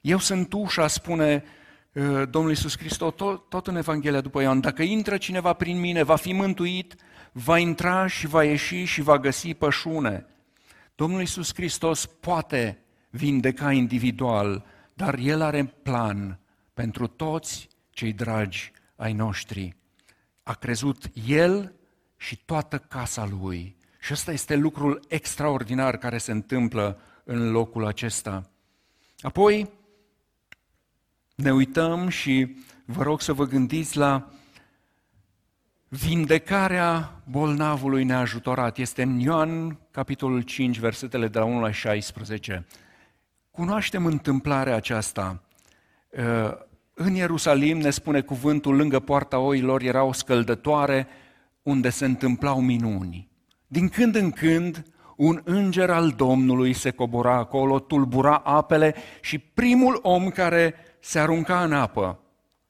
Eu 0.00 0.18
sunt 0.18 0.52
ușa, 0.52 0.86
spune 0.86 1.44
uh, 1.92 2.22
Domnul 2.30 2.50
Iisus 2.50 2.78
Hristos, 2.78 3.14
tot, 3.14 3.48
tot 3.48 3.66
în 3.66 3.76
Evanghelia 3.76 4.20
după 4.20 4.40
Ioan, 4.42 4.60
dacă 4.60 4.82
intră 4.82 5.16
cineva 5.16 5.52
prin 5.52 5.80
mine, 5.80 6.02
va 6.02 6.16
fi 6.16 6.32
mântuit, 6.32 6.94
va 7.32 7.58
intra 7.58 8.06
și 8.06 8.26
va 8.26 8.44
ieși 8.44 8.84
și 8.84 9.00
va 9.02 9.18
găsi 9.18 9.54
pășune. 9.54 10.26
Domnul 10.94 11.20
Iisus 11.20 11.54
Hristos 11.54 12.06
poate 12.06 12.78
vindeca 13.10 13.72
individual, 13.72 14.64
dar 14.94 15.18
El 15.18 15.42
are 15.42 15.64
plan 15.82 16.38
pentru 16.74 17.06
toți 17.06 17.68
cei 17.90 18.12
dragi 18.12 18.72
ai 18.96 19.12
noștri. 19.12 19.76
A 20.42 20.52
crezut 20.52 21.10
el 21.26 21.74
și 22.16 22.36
toată 22.44 22.78
casa 22.78 23.28
lui. 23.40 23.76
Și 24.00 24.12
ăsta 24.12 24.32
este 24.32 24.56
lucrul 24.56 25.00
extraordinar 25.08 25.96
care 25.96 26.18
se 26.18 26.32
întâmplă 26.32 27.00
în 27.30 27.50
locul 27.50 27.86
acesta. 27.86 28.50
Apoi 29.20 29.70
ne 31.34 31.52
uităm 31.52 32.08
și 32.08 32.56
vă 32.84 33.02
rog 33.02 33.20
să 33.20 33.32
vă 33.32 33.44
gândiți 33.44 33.96
la 33.96 34.30
vindecarea 35.88 37.22
bolnavului 37.30 38.04
neajutorat. 38.04 38.78
Este 38.78 39.02
în 39.02 39.18
Ioan, 39.18 39.78
capitolul 39.90 40.40
5, 40.40 40.78
versetele 40.78 41.28
de 41.28 41.38
la 41.38 41.44
1 41.44 41.60
la 41.60 41.70
16. 41.70 42.66
Cunoaștem 43.50 44.06
întâmplarea 44.06 44.74
aceasta. 44.74 45.42
În 46.94 47.14
Ierusalim, 47.14 47.78
ne 47.78 47.90
spune 47.90 48.20
cuvântul, 48.20 48.76
lângă 48.76 49.00
poarta 49.00 49.38
oilor 49.38 49.82
era 49.82 50.02
o 50.02 50.12
scăldătoare 50.12 51.06
unde 51.62 51.90
se 51.90 52.04
întâmplau 52.04 52.60
minuni. 52.60 53.28
Din 53.66 53.88
când 53.88 54.14
în 54.14 54.30
când, 54.30 54.82
un 55.18 55.40
înger 55.44 55.90
al 55.90 56.10
Domnului 56.10 56.72
se 56.72 56.90
cobora 56.90 57.34
acolo, 57.34 57.78
tulbura 57.78 58.36
apele 58.36 58.94
și 59.20 59.38
primul 59.38 59.98
om 60.02 60.28
care 60.28 60.74
se 61.00 61.18
arunca 61.18 61.62
în 61.62 61.72
apă 61.72 62.18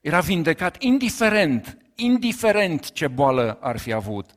era 0.01 0.21
vindecat, 0.21 0.83
indiferent, 0.83 1.79
indiferent 1.95 2.93
ce 2.93 3.09
boală 3.09 3.59
ar 3.61 3.79
fi 3.79 3.93
avut. 3.93 4.31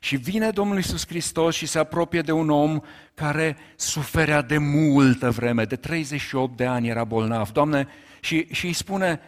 Și 0.00 0.16
vine 0.16 0.50
Domnul 0.50 0.76
Iisus 0.76 1.06
Hristos 1.06 1.54
și 1.54 1.66
se 1.66 1.78
apropie 1.78 2.20
de 2.20 2.32
un 2.32 2.50
om 2.50 2.80
care 3.14 3.56
suferea 3.76 4.42
de 4.42 4.58
multă 4.58 5.30
vreme, 5.30 5.64
de 5.64 5.76
38 5.76 6.56
de 6.56 6.66
ani 6.66 6.88
era 6.88 7.04
bolnav. 7.04 7.50
Doamne, 7.50 7.88
și, 8.20 8.46
și 8.54 8.66
îi 8.66 8.72
spune, 8.72 9.20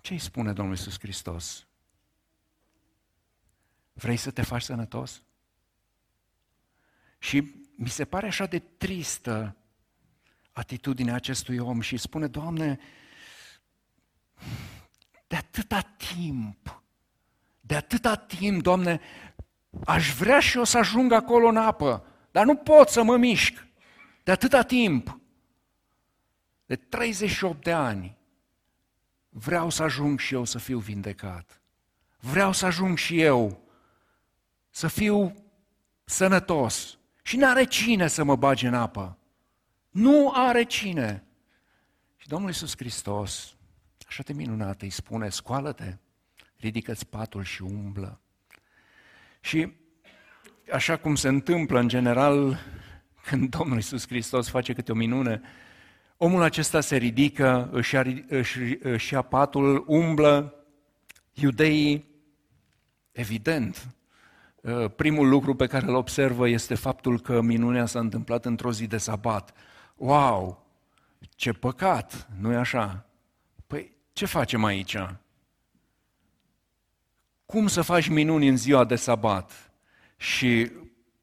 ce 0.00 0.12
îi 0.12 0.18
spune 0.18 0.52
Domnul 0.52 0.74
Iisus 0.74 0.98
Hristos? 0.98 1.66
Vrei 3.92 4.16
să 4.16 4.30
te 4.30 4.42
faci 4.42 4.62
sănătos? 4.62 5.23
Și 7.24 7.54
mi 7.76 7.88
se 7.88 8.04
pare 8.04 8.26
așa 8.26 8.46
de 8.46 8.58
tristă 8.58 9.56
atitudinea 10.52 11.14
acestui 11.14 11.58
om 11.58 11.80
și 11.80 11.96
spune, 11.96 12.26
Doamne, 12.26 12.78
de 15.26 15.36
atâta 15.36 15.80
timp, 15.80 16.82
de 17.60 17.76
atâta 17.76 18.16
timp, 18.16 18.62
Doamne, 18.62 19.00
aș 19.84 20.14
vrea 20.14 20.40
și 20.40 20.56
eu 20.56 20.64
să 20.64 20.78
ajung 20.78 21.12
acolo 21.12 21.48
în 21.48 21.56
apă, 21.56 22.06
dar 22.30 22.44
nu 22.44 22.56
pot 22.56 22.88
să 22.88 23.02
mă 23.02 23.16
mișc. 23.16 23.66
De 24.22 24.30
atâta 24.30 24.62
timp, 24.62 25.20
de 26.66 26.76
38 26.76 27.64
de 27.64 27.72
ani, 27.72 28.16
vreau 29.28 29.70
să 29.70 29.82
ajung 29.82 30.18
și 30.18 30.34
eu 30.34 30.44
să 30.44 30.58
fiu 30.58 30.78
vindecat. 30.78 31.60
Vreau 32.18 32.52
să 32.52 32.66
ajung 32.66 32.98
și 32.98 33.20
eu 33.20 33.60
să 34.70 34.88
fiu 34.88 35.34
sănătos 36.04 36.98
și 37.26 37.36
n-are 37.36 37.64
cine 37.64 38.06
să 38.06 38.24
mă 38.24 38.36
bage 38.36 38.66
în 38.66 38.74
apă. 38.74 39.18
Nu 39.90 40.32
are 40.34 40.64
cine. 40.64 41.24
Și 42.16 42.28
Domnul 42.28 42.48
Iisus 42.48 42.76
Hristos, 42.76 43.56
așa 44.06 44.22
de 44.22 44.32
minunat, 44.32 44.82
îi 44.82 44.90
spune, 44.90 45.28
scoală-te, 45.28 45.96
ridică-ți 46.56 47.06
patul 47.06 47.42
și 47.42 47.62
umblă. 47.62 48.20
Și 49.40 49.72
așa 50.72 50.96
cum 50.96 51.14
se 51.14 51.28
întâmplă 51.28 51.78
în 51.78 51.88
general 51.88 52.58
când 53.24 53.48
Domnul 53.56 53.76
Iisus 53.76 54.06
Hristos 54.06 54.48
face 54.48 54.72
câte 54.72 54.92
o 54.92 54.94
minune, 54.94 55.40
omul 56.16 56.42
acesta 56.42 56.80
se 56.80 56.96
ridică, 56.96 57.68
își 57.72 57.94
ia, 57.94 58.04
își, 58.28 58.58
își 58.80 59.12
ia 59.12 59.22
patul, 59.22 59.84
umblă, 59.86 60.64
iudeii, 61.32 62.08
evident, 63.12 63.76
uh, 63.76 64.03
primul 64.96 65.28
lucru 65.28 65.54
pe 65.54 65.66
care 65.66 65.86
îl 65.86 65.94
observă 65.94 66.48
este 66.48 66.74
faptul 66.74 67.20
că 67.20 67.40
minunea 67.40 67.86
s-a 67.86 67.98
întâmplat 67.98 68.44
într-o 68.44 68.72
zi 68.72 68.86
de 68.86 68.96
sabat. 68.96 69.54
Wow! 69.96 70.66
Ce 71.36 71.52
păcat, 71.52 72.28
nu 72.40 72.52
e 72.52 72.56
așa? 72.56 73.06
Păi, 73.66 73.96
ce 74.12 74.26
facem 74.26 74.64
aici? 74.64 74.96
Cum 77.46 77.66
să 77.66 77.82
faci 77.82 78.08
minuni 78.08 78.48
în 78.48 78.56
ziua 78.56 78.84
de 78.84 78.96
sabat? 78.96 79.72
Și 80.16 80.70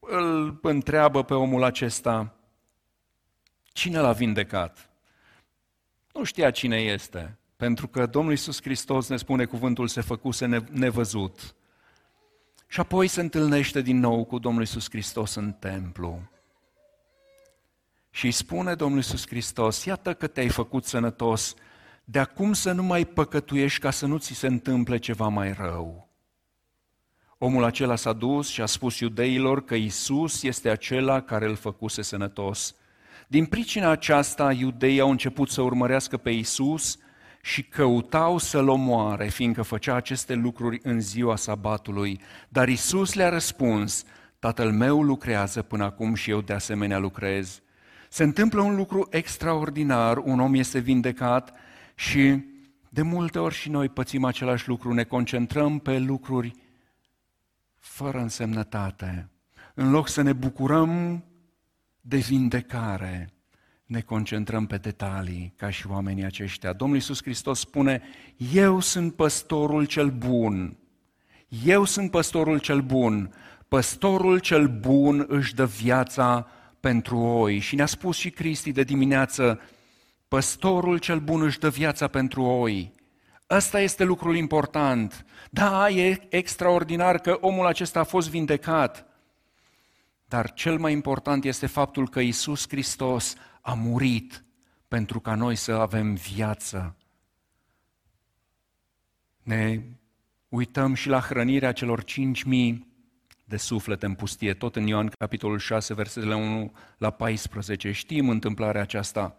îl 0.00 0.58
întreabă 0.62 1.24
pe 1.24 1.34
omul 1.34 1.62
acesta, 1.62 2.34
cine 3.62 3.98
l-a 3.98 4.12
vindecat? 4.12 4.90
Nu 6.12 6.24
știa 6.24 6.50
cine 6.50 6.76
este, 6.76 7.38
pentru 7.56 7.88
că 7.88 8.06
Domnul 8.06 8.30
Iisus 8.30 8.62
Hristos 8.62 9.08
ne 9.08 9.16
spune 9.16 9.44
cuvântul 9.44 9.88
se 9.88 10.00
făcuse 10.00 10.46
nevăzut. 10.70 11.54
Și 12.72 12.80
apoi 12.80 13.08
se 13.08 13.20
întâlnește 13.20 13.80
din 13.80 13.98
nou 13.98 14.24
cu 14.24 14.38
Domnul 14.38 14.60
Iisus 14.60 14.90
Hristos 14.90 15.34
în 15.34 15.52
templu. 15.52 16.22
Și 18.10 18.24
îi 18.24 18.30
spune 18.32 18.74
Domnul 18.74 18.96
Iisus 18.96 19.26
Hristos, 19.26 19.84
iată 19.84 20.14
că 20.14 20.26
te-ai 20.26 20.48
făcut 20.48 20.84
sănătos, 20.84 21.54
de 22.04 22.18
acum 22.18 22.52
să 22.52 22.72
nu 22.72 22.82
mai 22.82 23.04
păcătuiești 23.04 23.80
ca 23.80 23.90
să 23.90 24.06
nu 24.06 24.18
ți 24.18 24.34
se 24.34 24.46
întâmple 24.46 24.98
ceva 24.98 25.28
mai 25.28 25.52
rău. 25.52 26.08
Omul 27.38 27.64
acela 27.64 27.96
s-a 27.96 28.12
dus 28.12 28.48
și 28.48 28.60
a 28.60 28.66
spus 28.66 28.98
iudeilor 28.98 29.64
că 29.64 29.74
Isus 29.74 30.42
este 30.42 30.70
acela 30.70 31.20
care 31.20 31.46
îl 31.46 31.56
făcuse 31.56 32.02
sănătos. 32.02 32.74
Din 33.28 33.46
pricina 33.46 33.88
aceasta, 33.88 34.52
iudeii 34.52 35.00
au 35.00 35.10
început 35.10 35.50
să 35.50 35.62
urmărească 35.62 36.16
pe 36.16 36.30
Isus 36.30 36.98
și 37.44 37.62
căutau 37.62 38.38
să-l 38.38 38.68
omoare, 38.68 39.28
fiindcă 39.28 39.62
făcea 39.62 39.94
aceste 39.94 40.34
lucruri 40.34 40.80
în 40.82 41.00
ziua 41.00 41.36
sabatului. 41.36 42.20
Dar 42.48 42.68
Isus 42.68 43.14
le-a 43.14 43.28
răspuns, 43.28 44.04
Tatăl 44.38 44.72
meu 44.72 45.02
lucrează 45.02 45.62
până 45.62 45.84
acum 45.84 46.14
și 46.14 46.30
eu 46.30 46.40
de 46.40 46.52
asemenea 46.52 46.98
lucrez. 46.98 47.62
Se 48.08 48.22
întâmplă 48.22 48.60
un 48.60 48.76
lucru 48.76 49.06
extraordinar, 49.10 50.16
un 50.16 50.40
om 50.40 50.54
este 50.54 50.78
vindecat 50.78 51.52
și 51.94 52.44
de 52.88 53.02
multe 53.02 53.38
ori 53.38 53.54
și 53.54 53.70
noi 53.70 53.88
pățim 53.88 54.24
același 54.24 54.68
lucru, 54.68 54.92
ne 54.92 55.04
concentrăm 55.04 55.78
pe 55.78 55.98
lucruri 55.98 56.54
fără 57.78 58.18
însemnătate. 58.18 59.28
În 59.74 59.90
loc 59.90 60.08
să 60.08 60.22
ne 60.22 60.32
bucurăm 60.32 61.24
de 62.00 62.16
vindecare, 62.16 63.31
ne 63.92 64.00
concentrăm 64.00 64.66
pe 64.66 64.76
detalii, 64.76 65.52
ca 65.56 65.70
și 65.70 65.86
oamenii 65.86 66.24
aceștia. 66.24 66.72
Domnul 66.72 66.96
Iisus 66.96 67.22
Hristos 67.22 67.58
spune, 67.58 68.02
eu 68.52 68.80
sunt 68.80 69.14
păstorul 69.14 69.84
cel 69.84 70.10
bun. 70.10 70.76
Eu 71.64 71.84
sunt 71.84 72.10
păstorul 72.10 72.58
cel 72.58 72.80
bun. 72.80 73.34
Păstorul 73.68 74.38
cel 74.38 74.68
bun 74.68 75.24
își 75.28 75.54
dă 75.54 75.66
viața 75.66 76.46
pentru 76.80 77.18
oi. 77.18 77.58
Și 77.58 77.74
ne-a 77.74 77.86
spus 77.86 78.16
și 78.16 78.30
Cristi 78.30 78.72
de 78.72 78.82
dimineață, 78.82 79.60
păstorul 80.28 80.98
cel 80.98 81.18
bun 81.18 81.42
își 81.42 81.58
dă 81.58 81.68
viața 81.68 82.06
pentru 82.06 82.42
oi. 82.42 82.92
Ăsta 83.50 83.80
este 83.80 84.04
lucrul 84.04 84.36
important. 84.36 85.26
Da, 85.50 85.88
e 85.88 86.26
extraordinar 86.28 87.18
că 87.18 87.38
omul 87.40 87.66
acesta 87.66 88.00
a 88.00 88.04
fost 88.04 88.30
vindecat, 88.30 89.06
dar 90.24 90.52
cel 90.52 90.78
mai 90.78 90.92
important 90.92 91.44
este 91.44 91.66
faptul 91.66 92.08
că 92.08 92.20
Isus 92.20 92.68
Hristos 92.68 93.34
a 93.62 93.74
murit 93.74 94.44
pentru 94.88 95.20
ca 95.20 95.34
noi 95.34 95.56
să 95.56 95.72
avem 95.72 96.14
viață. 96.14 96.96
Ne 99.42 99.82
uităm 100.48 100.94
și 100.94 101.08
la 101.08 101.20
hrănirea 101.20 101.72
celor 101.72 102.04
cinci 102.04 102.42
mii 102.42 102.90
de 103.44 103.56
suflete 103.56 104.06
în 104.06 104.14
pustie, 104.14 104.54
tot 104.54 104.76
în 104.76 104.86
Ioan 104.86 105.08
capitolul 105.18 105.58
6, 105.58 105.94
versetele 105.94 106.34
1 106.34 106.72
la 106.98 107.10
14. 107.10 107.92
Știm 107.92 108.28
întâmplarea 108.28 108.80
aceasta. 108.80 109.36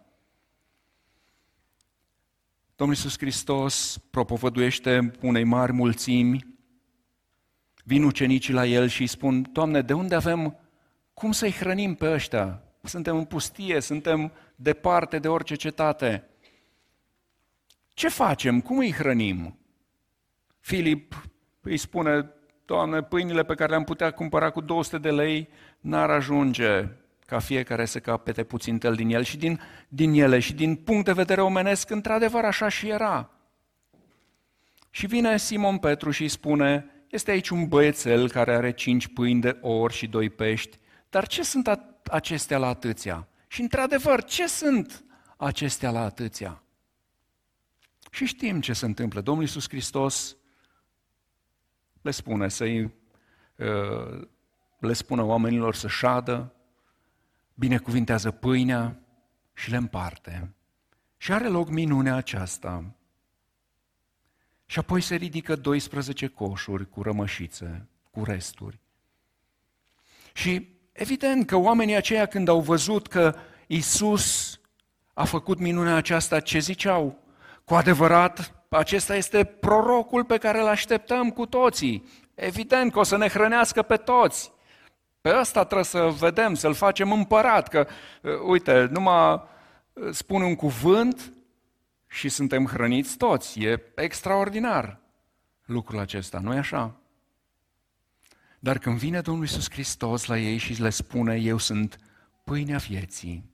Domnul 2.76 2.96
Iisus 2.96 3.18
Hristos 3.18 3.98
propovăduiește 4.10 5.10
unei 5.20 5.44
mari 5.44 5.72
mulțimi, 5.72 6.46
vin 7.84 8.04
ucenicii 8.04 8.52
la 8.52 8.66
el 8.66 8.88
și 8.88 9.00
îi 9.00 9.06
spun, 9.06 9.52
Doamne, 9.52 9.82
de 9.82 9.92
unde 9.92 10.14
avem, 10.14 10.58
cum 11.14 11.32
să-i 11.32 11.52
hrănim 11.52 11.94
pe 11.94 12.12
ăștia? 12.12 12.62
Suntem 12.84 13.16
în 13.16 13.24
pustie, 13.24 13.80
suntem 13.80 14.32
departe 14.56 15.18
de 15.18 15.28
orice 15.28 15.54
cetate. 15.54 16.28
Ce 17.94 18.08
facem? 18.08 18.60
Cum 18.60 18.78
îi 18.78 18.92
hrănim? 18.92 19.58
Filip 20.60 21.28
îi 21.60 21.76
spune, 21.76 22.30
Doamne, 22.64 23.02
pâinile 23.02 23.44
pe 23.44 23.54
care 23.54 23.70
le-am 23.70 23.84
putea 23.84 24.10
cumpăra 24.10 24.50
cu 24.50 24.60
200 24.60 24.98
de 24.98 25.10
lei 25.10 25.48
n-ar 25.80 26.10
ajunge 26.10 26.88
ca 27.26 27.38
fiecare 27.38 27.84
să 27.84 28.00
capete 28.00 28.44
puțin 28.44 28.78
tel 28.78 28.94
din 28.94 29.10
el 29.10 29.22
și 29.22 29.36
din, 29.36 29.60
din 29.88 30.12
ele 30.12 30.38
și 30.38 30.54
din 30.54 30.76
punct 30.76 31.04
de 31.04 31.12
vedere 31.12 31.40
omenesc, 31.40 31.90
într-adevăr 31.90 32.44
așa 32.44 32.68
și 32.68 32.88
era. 32.88 33.30
Și 34.90 35.06
vine 35.06 35.36
Simon 35.38 35.78
Petru 35.78 36.10
și 36.10 36.22
îi 36.22 36.28
spune, 36.28 36.86
este 37.10 37.30
aici 37.30 37.48
un 37.48 37.68
băiețel 37.68 38.30
care 38.30 38.54
are 38.54 38.72
cinci 38.72 39.08
pâini 39.08 39.40
de 39.40 39.58
or 39.60 39.92
și 39.92 40.06
doi 40.06 40.30
pești, 40.30 40.78
dar 41.10 41.26
ce 41.26 41.42
sunt 41.42 41.68
acestea 42.10 42.58
la 42.58 42.66
atâția? 42.66 43.28
Și 43.46 43.60
într-adevăr, 43.60 44.24
ce 44.24 44.46
sunt 44.46 45.04
acestea 45.36 45.90
la 45.90 46.00
atâția? 46.00 46.62
Și 48.10 48.24
știm 48.24 48.60
ce 48.60 48.72
se 48.72 48.84
întâmplă. 48.84 49.20
Domnul 49.20 49.44
Iisus 49.44 49.68
Hristos 49.68 50.36
le 52.02 52.10
spune 52.10 52.48
să-i, 52.48 52.82
uh, 53.56 54.28
le 54.78 54.92
spună 54.92 55.22
oamenilor 55.22 55.74
să 55.74 55.88
șadă, 55.88 56.54
binecuvintează 57.54 58.30
pâinea 58.30 59.00
și 59.52 59.70
le 59.70 59.76
împarte. 59.76 60.54
Și 61.16 61.32
are 61.32 61.48
loc 61.48 61.68
minunea 61.68 62.14
aceasta. 62.14 62.94
Și 64.66 64.78
apoi 64.78 65.00
se 65.00 65.14
ridică 65.14 65.56
12 65.56 66.26
coșuri 66.26 66.88
cu 66.88 67.02
rămășițe, 67.02 67.88
cu 68.10 68.24
resturi. 68.24 68.78
Și 70.32 70.73
evident 70.94 71.46
că 71.46 71.56
oamenii 71.56 71.96
aceia 71.96 72.26
când 72.26 72.48
au 72.48 72.60
văzut 72.60 73.06
că 73.06 73.34
Isus 73.66 74.58
a 75.14 75.24
făcut 75.24 75.58
minunea 75.58 75.94
aceasta, 75.94 76.40
ce 76.40 76.58
ziceau? 76.58 77.18
Cu 77.64 77.74
adevărat, 77.74 78.64
acesta 78.68 79.16
este 79.16 79.44
prorocul 79.44 80.24
pe 80.24 80.38
care 80.38 80.60
îl 80.60 80.66
așteptăm 80.66 81.30
cu 81.30 81.46
toții. 81.46 82.08
Evident 82.34 82.92
că 82.92 82.98
o 82.98 83.02
să 83.02 83.16
ne 83.16 83.28
hrănească 83.28 83.82
pe 83.82 83.96
toți. 83.96 84.52
Pe 85.20 85.36
ăsta 85.38 85.64
trebuie 85.64 85.84
să 85.84 86.14
vedem, 86.18 86.54
să-l 86.54 86.74
facem 86.74 87.12
împărat, 87.12 87.68
că, 87.68 87.86
uh, 88.22 88.32
uite, 88.46 88.88
numai 88.90 89.32
uh, 89.92 90.08
spune 90.10 90.44
un 90.44 90.54
cuvânt 90.54 91.32
și 92.06 92.28
suntem 92.28 92.66
hrăniți 92.66 93.16
toți. 93.16 93.60
E 93.60 93.82
extraordinar 93.94 94.98
lucrul 95.64 95.98
acesta, 95.98 96.38
nu-i 96.38 96.58
așa? 96.58 96.94
Dar 98.64 98.78
când 98.78 98.98
vine 98.98 99.20
Domnul 99.20 99.44
Iisus 99.44 99.70
Hristos 99.70 100.24
la 100.24 100.38
ei 100.38 100.56
și 100.56 100.82
le 100.82 100.90
spune, 100.90 101.34
eu 101.34 101.58
sunt 101.58 101.98
pâinea 102.44 102.78
vieții, 102.78 103.44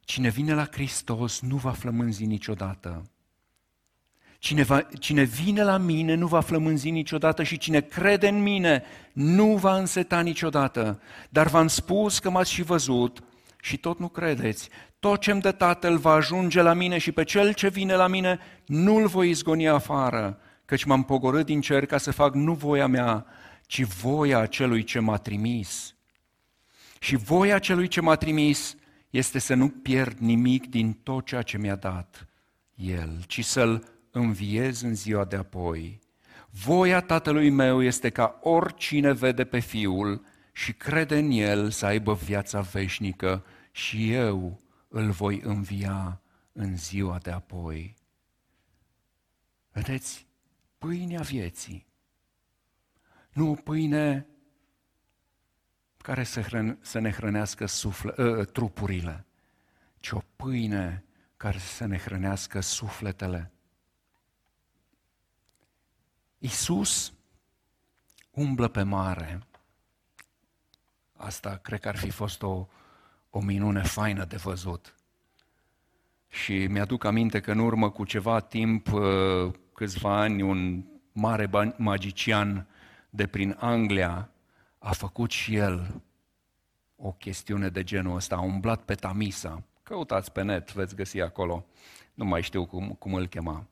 cine 0.00 0.28
vine 0.28 0.54
la 0.54 0.68
Hristos 0.70 1.40
nu 1.40 1.56
va 1.56 1.70
flămânzi 1.70 2.24
niciodată. 2.24 3.10
Cine, 4.38 4.62
va, 4.62 4.80
cine 4.80 5.22
vine 5.22 5.62
la 5.62 5.76
mine 5.76 6.14
nu 6.14 6.26
va 6.26 6.40
flămânzi 6.40 6.90
niciodată 6.90 7.42
și 7.42 7.58
cine 7.58 7.80
crede 7.80 8.28
în 8.28 8.42
mine 8.42 8.82
nu 9.12 9.56
va 9.56 9.76
înseta 9.76 10.20
niciodată. 10.20 11.00
Dar 11.28 11.46
v-am 11.46 11.66
spus 11.66 12.18
că 12.18 12.30
m-ați 12.30 12.52
și 12.52 12.62
văzut 12.62 13.22
și 13.60 13.76
tot 13.76 13.98
nu 13.98 14.08
credeți. 14.08 14.68
Tot 14.98 15.20
ce-mi 15.20 15.40
dă 15.40 15.52
Tatăl 15.52 15.98
va 15.98 16.12
ajunge 16.12 16.62
la 16.62 16.72
mine 16.72 16.98
și 16.98 17.12
pe 17.12 17.24
cel 17.24 17.52
ce 17.52 17.68
vine 17.68 17.94
la 17.94 18.06
mine 18.06 18.38
nu-l 18.66 19.06
voi 19.06 19.30
izgoni 19.30 19.68
afară, 19.68 20.38
căci 20.64 20.84
m-am 20.84 21.02
pogorât 21.02 21.46
din 21.46 21.60
cer 21.60 21.86
ca 21.86 21.98
să 21.98 22.10
fac 22.10 22.34
nu 22.34 22.54
voia 22.54 22.86
mea, 22.86 23.26
ci 23.70 23.82
voia 23.82 24.46
celui 24.46 24.84
ce 24.84 24.98
m-a 24.98 25.16
trimis. 25.16 25.94
Și 27.00 27.16
voia 27.16 27.58
celui 27.58 27.88
ce 27.88 28.00
m-a 28.00 28.14
trimis 28.14 28.76
este 29.10 29.38
să 29.38 29.54
nu 29.54 29.68
pierd 29.68 30.18
nimic 30.18 30.66
din 30.66 30.92
tot 30.92 31.26
ceea 31.26 31.42
ce 31.42 31.58
mi-a 31.58 31.76
dat 31.76 32.28
El, 32.74 33.24
ci 33.26 33.44
să-l 33.44 33.84
înviez 34.10 34.80
în 34.80 34.94
ziua 34.94 35.24
de 35.24 35.36
apoi. 35.36 36.00
Voia 36.50 37.00
tatălui 37.00 37.50
meu 37.50 37.82
este 37.82 38.10
ca 38.10 38.38
oricine 38.42 39.12
vede 39.12 39.44
pe 39.44 39.58
fiul 39.58 40.24
și 40.52 40.72
crede 40.72 41.18
în 41.18 41.30
El 41.30 41.70
să 41.70 41.86
aibă 41.86 42.14
viața 42.14 42.60
veșnică 42.60 43.44
și 43.70 44.12
eu 44.12 44.60
îl 44.88 45.10
voi 45.10 45.40
învia 45.44 46.20
în 46.52 46.76
ziua 46.76 47.18
de 47.18 47.30
apoi. 47.30 47.94
Vedeți, 49.72 50.26
pâinea 50.78 51.20
vieții, 51.20 51.88
nu 53.32 53.50
o 53.50 53.54
pâine 53.54 54.26
care 55.96 56.24
să, 56.24 56.40
hrân, 56.40 56.78
să 56.80 56.98
ne 56.98 57.10
hrănească 57.10 57.66
sufle, 57.66 58.14
uh, 58.16 58.46
trupurile, 58.46 59.26
ci 60.00 60.10
o 60.10 60.20
pâine 60.36 61.04
care 61.36 61.58
să 61.58 61.84
ne 61.84 61.98
hrănească 61.98 62.60
sufletele. 62.60 63.52
Iisus 66.38 67.12
umblă 68.30 68.68
pe 68.68 68.82
mare. 68.82 69.40
Asta 71.12 71.56
cred 71.56 71.80
că 71.80 71.88
ar 71.88 71.96
fi 71.96 72.10
fost 72.10 72.42
o, 72.42 72.66
o 73.30 73.40
minune 73.40 73.82
faină 73.82 74.24
de 74.24 74.36
văzut. 74.36 74.94
Și 76.28 76.66
mi-aduc 76.66 77.04
aminte 77.04 77.40
că 77.40 77.50
în 77.50 77.58
urmă 77.58 77.90
cu 77.90 78.04
ceva 78.04 78.40
timp, 78.40 78.92
uh, 78.92 79.52
câțiva 79.74 80.20
ani, 80.20 80.42
un 80.42 80.84
mare 81.12 81.74
magician 81.76 82.66
de 83.10 83.26
prin 83.26 83.56
Anglia 83.58 84.30
a 84.78 84.92
făcut 84.92 85.30
și 85.30 85.56
el 85.56 86.02
o 86.96 87.12
chestiune 87.12 87.68
de 87.68 87.82
genul 87.82 88.16
ăsta, 88.16 88.36
a 88.36 88.40
umblat 88.40 88.82
pe 88.82 88.94
Tamisa. 88.94 89.62
Căutați 89.82 90.32
pe 90.32 90.42
net, 90.42 90.72
veți 90.72 90.94
găsi 90.94 91.20
acolo. 91.20 91.66
Nu 92.14 92.24
mai 92.24 92.42
știu 92.42 92.66
cum, 92.66 92.88
cum 92.88 93.14
îl 93.14 93.26
chema. 93.26 93.66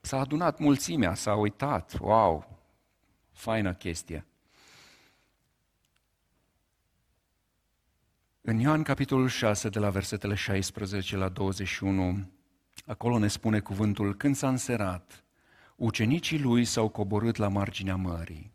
S-a 0.00 0.18
adunat 0.18 0.58
mulțimea, 0.58 1.14
s-a 1.14 1.34
uitat. 1.34 1.98
Wow, 2.00 2.58
faină 3.32 3.74
chestie. 3.74 4.26
În 8.40 8.58
Ioan 8.58 8.82
capitolul 8.82 9.28
6, 9.28 9.68
de 9.68 9.78
la 9.78 9.90
versetele 9.90 10.34
16 10.34 11.16
la 11.16 11.28
21, 11.28 12.30
acolo 12.86 13.18
ne 13.18 13.28
spune 13.28 13.60
cuvântul, 13.60 14.14
când 14.14 14.36
s-a 14.36 14.48
înserat, 14.48 15.24
ucenicii 15.76 16.40
lui 16.40 16.64
s-au 16.64 16.88
coborât 16.88 17.36
la 17.36 17.48
marginea 17.48 17.96
mării. 17.96 18.51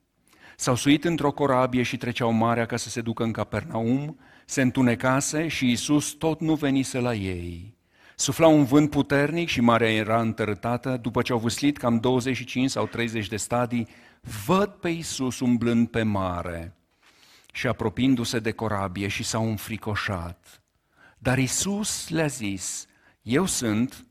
S-au 0.59 0.75
suit 0.75 1.03
într-o 1.03 1.31
corabie 1.31 1.83
și 1.83 1.97
treceau 1.97 2.31
marea 2.31 2.65
ca 2.65 2.77
să 2.77 2.89
se 2.89 3.01
ducă 3.01 3.23
în 3.23 3.31
Capernaum, 3.31 4.19
se 4.45 4.61
întunecase 4.61 5.47
și 5.47 5.67
Iisus 5.67 6.11
tot 6.11 6.39
nu 6.39 6.55
venise 6.55 6.99
la 6.99 7.13
ei. 7.13 7.77
Sufla 8.15 8.47
un 8.47 8.63
vânt 8.63 8.89
puternic 8.89 9.47
și 9.47 9.61
marea 9.61 9.93
era 9.93 10.21
întărâtată. 10.21 10.97
După 11.01 11.21
ce 11.21 11.31
au 11.31 11.39
vâslit 11.39 11.77
cam 11.77 11.99
25 11.99 12.69
sau 12.69 12.87
30 12.87 13.27
de 13.27 13.37
stadii, 13.37 13.87
văd 14.45 14.69
pe 14.69 14.89
Iisus 14.89 15.39
umblând 15.39 15.87
pe 15.87 16.03
mare 16.03 16.75
și 17.53 17.67
apropiindu-se 17.67 18.39
de 18.39 18.51
corabie 18.51 19.07
și 19.07 19.23
s-au 19.23 19.49
înfricoșat. 19.49 20.61
Dar 21.17 21.37
Iisus 21.37 22.09
le-a 22.09 22.27
zis, 22.27 22.87
eu 23.21 23.45
sunt, 23.45 24.05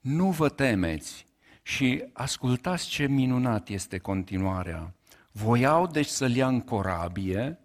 nu 0.00 0.30
vă 0.30 0.48
temeți. 0.48 1.26
Și 1.62 2.04
ascultați 2.12 2.88
ce 2.88 3.06
minunat 3.06 3.68
este 3.68 3.98
continuarea. 3.98 4.94
Voiau 5.32 5.86
deci 5.86 6.06
să-l 6.06 6.34
ia 6.34 6.46
în 6.46 6.60
corabie 6.60 7.58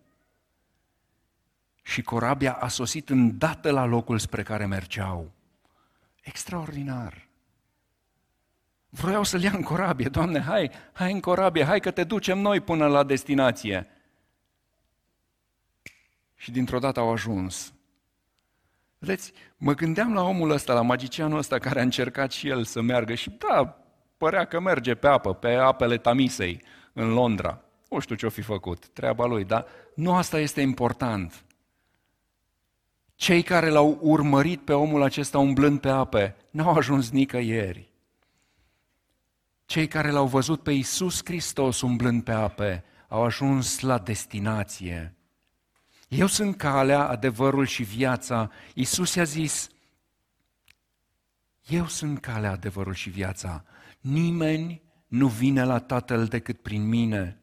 și 1.81 2.01
corabia 2.01 2.53
a 2.53 2.67
sosit 2.67 3.09
îndată 3.09 3.71
la 3.71 3.85
locul 3.85 4.19
spre 4.19 4.43
care 4.43 4.65
mergeau. 4.65 5.31
Extraordinar! 6.21 7.27
Vroiau 8.89 9.23
să-l 9.23 9.41
ia 9.41 9.51
în 9.53 9.61
corabie, 9.61 10.09
Doamne, 10.09 10.41
hai, 10.41 10.71
hai 10.93 11.11
în 11.11 11.19
corabie, 11.19 11.63
hai 11.63 11.79
că 11.79 11.91
te 11.91 12.03
ducem 12.03 12.39
noi 12.39 12.59
până 12.59 12.87
la 12.87 13.03
destinație. 13.03 13.87
Și 16.35 16.51
dintr-o 16.51 16.79
dată 16.79 16.99
au 16.99 17.11
ajuns. 17.11 17.73
Vedeți, 18.97 19.33
mă 19.57 19.73
gândeam 19.73 20.13
la 20.13 20.23
omul 20.23 20.49
ăsta, 20.49 20.73
la 20.73 20.81
magicianul 20.81 21.37
ăsta 21.37 21.59
care 21.59 21.79
a 21.79 21.83
încercat 21.83 22.31
și 22.31 22.47
el 22.47 22.63
să 22.63 22.81
meargă 22.81 23.13
și 23.13 23.29
da, 23.29 23.77
părea 24.17 24.45
că 24.45 24.59
merge 24.59 24.95
pe 24.95 25.07
apă, 25.07 25.33
pe 25.33 25.53
apele 25.53 25.97
Tamisei, 25.97 26.63
în 26.95 27.13
Londra. 27.13 27.61
Nu 27.89 27.99
știu 27.99 28.15
ce-o 28.15 28.29
fi 28.29 28.41
făcut, 28.41 28.87
treaba 28.87 29.25
lui, 29.25 29.43
dar 29.43 29.65
nu 29.95 30.15
asta 30.15 30.39
este 30.39 30.61
important. 30.61 31.45
Cei 33.15 33.43
care 33.43 33.69
l-au 33.69 33.97
urmărit 34.01 34.61
pe 34.61 34.73
omul 34.73 35.01
acesta 35.01 35.37
umblând 35.37 35.79
pe 35.79 35.89
ape 35.89 36.35
n-au 36.49 36.73
ajuns 36.73 37.09
nicăieri. 37.09 37.89
Cei 39.65 39.87
care 39.87 40.09
l-au 40.09 40.27
văzut 40.27 40.63
pe 40.63 40.71
Iisus 40.71 41.21
Hristos 41.23 41.81
umblând 41.81 42.23
pe 42.23 42.31
ape 42.31 42.83
au 43.07 43.23
ajuns 43.23 43.79
la 43.79 43.97
destinație. 43.97 45.15
Eu 46.07 46.27
sunt 46.27 46.57
calea, 46.57 47.07
adevărul 47.07 47.65
și 47.65 47.83
viața. 47.83 48.51
Iisus 48.73 49.15
i-a 49.15 49.23
zis, 49.23 49.69
eu 51.67 51.87
sunt 51.87 52.19
calea, 52.19 52.51
adevărul 52.51 52.93
și 52.93 53.09
viața. 53.09 53.63
Nimeni 53.99 54.81
nu 55.07 55.27
vine 55.27 55.63
la 55.63 55.79
Tatăl 55.79 56.25
decât 56.25 56.61
prin 56.61 56.87
mine. 56.87 57.39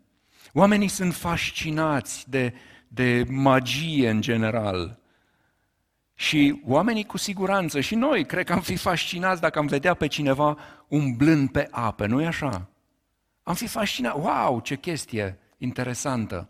Oamenii 0.53 0.89
sunt 0.89 1.15
fascinați 1.15 2.31
de, 2.31 2.55
de 2.89 3.25
magie 3.29 4.11
în 4.11 4.21
general. 4.21 5.01
Și 6.15 6.63
oamenii 6.65 7.05
cu 7.05 7.17
siguranță, 7.17 7.81
și 7.81 7.95
noi, 7.95 8.27
cred 8.27 8.47
că 8.47 8.53
am 8.53 8.61
fi 8.61 8.77
fascinați 8.77 9.41
dacă 9.41 9.59
am 9.59 9.67
vedea 9.67 9.95
pe 9.95 10.07
cineva 10.07 10.59
umblând 10.89 11.51
pe 11.51 11.69
apă, 11.71 12.07
nu-i 12.07 12.27
așa? 12.27 12.69
Am 13.43 13.55
fi 13.55 13.67
fascinat, 13.67 14.15
wow, 14.15 14.61
ce 14.61 14.77
chestie 14.77 15.39
interesantă. 15.59 16.49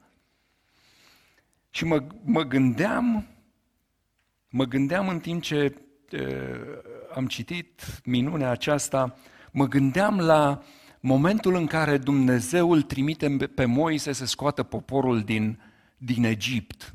Și 1.70 1.85
mă, 1.85 2.05
mă 2.25 2.42
gândeam, 2.42 3.27
mă 4.48 4.64
gândeam 4.64 5.09
în 5.09 5.20
timp 5.20 5.42
ce 5.42 5.83
uh, 6.12 6.20
am 7.14 7.27
citit 7.27 8.01
minunea 8.05 8.51
aceasta, 8.51 9.16
mă 9.53 9.66
gândeam 9.66 10.20
la 10.20 10.62
momentul 11.03 11.55
în 11.55 11.67
care 11.67 11.99
Dumnezeu 11.99 12.73
îl 12.73 12.83
trimite 12.83 13.51
pe 13.55 13.65
Moise 13.65 14.12
să 14.12 14.27
scoată 14.27 14.62
poporul 14.62 15.21
din, 15.21 15.61
din 15.97 16.25
Egipt 16.25 16.95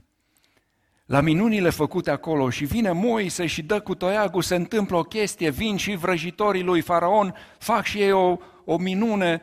la 1.07 1.21
minunile 1.21 1.69
făcute 1.69 2.11
acolo 2.11 2.49
și 2.49 2.65
vine 2.65 2.91
Moise 2.91 3.45
și 3.45 3.63
dă 3.63 3.79
cu 3.79 3.95
toiagul, 3.95 4.41
se 4.41 4.55
întâmplă 4.55 4.97
o 4.97 5.03
chestie, 5.03 5.49
vin 5.49 5.77
și 5.77 5.95
vrăjitorii 5.95 6.63
lui 6.63 6.81
Faraon, 6.81 7.35
fac 7.57 7.83
și 7.83 8.01
ei 8.01 8.11
o, 8.11 8.37
o 8.65 8.77
minune, 8.77 9.41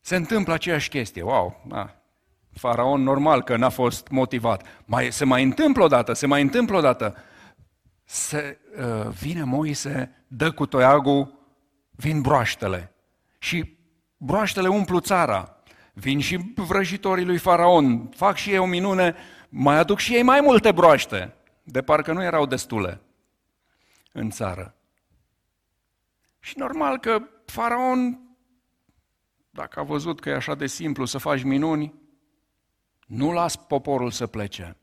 se 0.00 0.16
întâmplă 0.16 0.52
aceeași 0.52 0.88
chestie. 0.88 1.22
Wow, 1.22 1.64
da. 1.68 1.96
Faraon 2.52 3.02
normal 3.02 3.42
că 3.42 3.56
n-a 3.56 3.68
fost 3.68 4.08
motivat. 4.08 4.66
Mai, 4.84 5.12
se 5.12 5.24
mai 5.24 5.42
întâmplă 5.42 5.82
o 5.84 5.88
dată, 5.88 6.12
se 6.12 6.26
mai 6.26 6.42
întâmplă 6.42 6.76
o 6.76 6.80
dată. 6.80 7.16
Se, 8.04 8.58
uh, 8.78 9.08
vine 9.08 9.42
Moise, 9.42 10.24
dă 10.26 10.50
cu 10.50 10.66
toiagul, 10.66 11.32
vin 11.90 12.20
broaștele. 12.20 12.92
Și 13.38 13.76
broaștele 14.16 14.68
umplu 14.68 15.00
țara. 15.00 15.56
Vin 15.92 16.20
și 16.20 16.52
vrăjitorii 16.54 17.24
lui 17.24 17.38
Faraon, 17.38 18.08
fac 18.08 18.36
și 18.36 18.50
ei 18.50 18.58
o 18.58 18.66
minune, 18.66 19.14
mai 19.48 19.78
aduc 19.78 19.98
și 19.98 20.14
ei 20.14 20.22
mai 20.22 20.40
multe 20.40 20.72
broaște, 20.72 21.34
de 21.62 21.82
parcă 21.82 22.12
nu 22.12 22.22
erau 22.22 22.46
destule 22.46 23.00
în 24.12 24.30
țară. 24.30 24.74
Și 26.38 26.58
normal 26.58 26.98
că 26.98 27.22
faraon, 27.44 28.20
dacă 29.50 29.80
a 29.80 29.82
văzut 29.82 30.20
că 30.20 30.28
e 30.28 30.34
așa 30.34 30.54
de 30.54 30.66
simplu 30.66 31.04
să 31.04 31.18
faci 31.18 31.42
minuni, 31.42 31.94
nu 33.06 33.32
las 33.32 33.56
poporul 33.56 34.10
să 34.10 34.26
plece. 34.26 34.76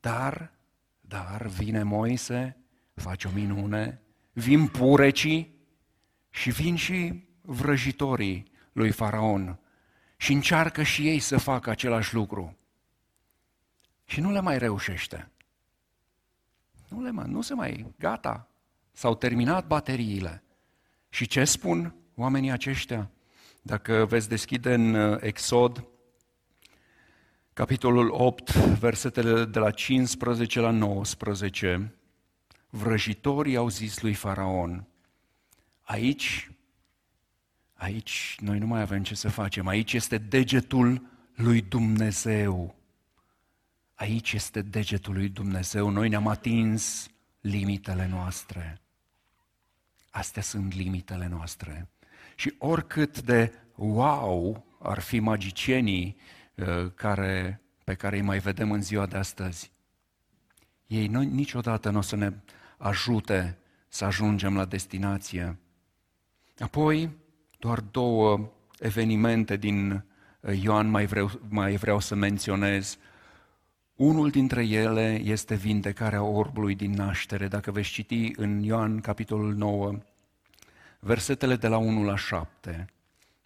Dar, 0.00 0.52
dar 1.00 1.46
vine 1.46 1.82
Moise, 1.82 2.56
face 2.94 3.28
o 3.28 3.30
minune, 3.34 4.02
vin 4.32 4.66
purecii 4.68 5.54
și 6.30 6.50
vin 6.50 6.76
și 6.76 7.24
vrăjitorii 7.42 8.50
lui 8.72 8.90
Faraon 8.90 9.58
și 10.16 10.32
încearcă 10.32 10.82
și 10.82 11.08
ei 11.08 11.18
să 11.18 11.36
facă 11.36 11.70
același 11.70 12.14
lucru 12.14 12.56
și 14.04 14.20
nu 14.20 14.30
le 14.30 14.40
mai 14.40 14.58
reușește. 14.58 15.30
Nu 16.88 17.02
le 17.02 17.10
mai, 17.10 17.28
nu 17.28 17.40
se 17.40 17.54
mai, 17.54 17.86
gata, 17.98 18.48
s-au 18.92 19.14
terminat 19.14 19.66
bateriile. 19.66 20.42
Și 21.08 21.26
ce 21.26 21.44
spun 21.44 21.94
oamenii 22.14 22.50
aceștia? 22.50 23.10
Dacă 23.62 24.06
veți 24.08 24.28
deschide 24.28 24.74
în 24.74 24.94
uh, 24.94 25.18
Exod, 25.20 25.84
capitolul 27.52 28.10
8, 28.10 28.52
versetele 28.56 29.44
de 29.44 29.58
la 29.58 29.70
15 29.70 30.60
la 30.60 30.70
19, 30.70 31.94
vrăjitorii 32.70 33.56
au 33.56 33.68
zis 33.68 34.00
lui 34.00 34.14
Faraon, 34.14 34.86
aici, 35.82 36.51
aici 37.82 38.36
noi 38.40 38.58
nu 38.58 38.66
mai 38.66 38.80
avem 38.80 39.02
ce 39.02 39.14
să 39.14 39.28
facem, 39.28 39.66
aici 39.66 39.92
este 39.92 40.18
degetul 40.18 41.06
lui 41.34 41.60
Dumnezeu. 41.60 42.74
Aici 43.94 44.32
este 44.32 44.62
degetul 44.62 45.14
lui 45.14 45.28
Dumnezeu, 45.28 45.88
noi 45.88 46.08
ne-am 46.08 46.26
atins 46.26 47.10
limitele 47.40 48.06
noastre. 48.06 48.80
Astea 50.10 50.42
sunt 50.42 50.74
limitele 50.74 51.26
noastre. 51.26 51.88
Și 52.36 52.54
oricât 52.58 53.20
de 53.20 53.52
wow 53.74 54.66
ar 54.78 55.00
fi 55.00 55.18
magicienii 55.18 56.16
uh, 56.54 56.92
care 56.94 57.60
pe 57.84 57.94
care 57.94 58.16
îi 58.16 58.22
mai 58.22 58.38
vedem 58.38 58.70
în 58.70 58.82
ziua 58.82 59.06
de 59.06 59.16
astăzi. 59.16 59.72
Ei 60.86 61.06
nu, 61.06 61.20
niciodată 61.20 61.90
nu 61.90 61.98
o 61.98 62.00
să 62.00 62.16
ne 62.16 62.32
ajute 62.76 63.58
să 63.88 64.04
ajungem 64.04 64.56
la 64.56 64.64
destinație. 64.64 65.58
Apoi, 66.58 67.21
doar 67.62 67.80
două 67.80 68.52
evenimente 68.78 69.56
din 69.56 70.04
uh, 70.40 70.62
Ioan 70.62 70.90
mai 70.90 71.06
vreau, 71.06 71.30
mai 71.48 71.76
vreau 71.76 72.00
să 72.00 72.14
menționez. 72.14 72.98
Unul 73.94 74.30
dintre 74.30 74.66
ele 74.66 75.20
este 75.24 75.54
vindecarea 75.54 76.22
orbului 76.22 76.74
din 76.74 76.92
naștere. 76.92 77.48
Dacă 77.48 77.70
veți 77.70 77.90
citi 77.90 78.32
în 78.36 78.62
Ioan, 78.62 79.00
capitolul 79.00 79.54
9, 79.54 79.98
versetele 80.98 81.56
de 81.56 81.68
la 81.68 81.76
1 81.76 82.04
la 82.04 82.16
7, 82.16 82.86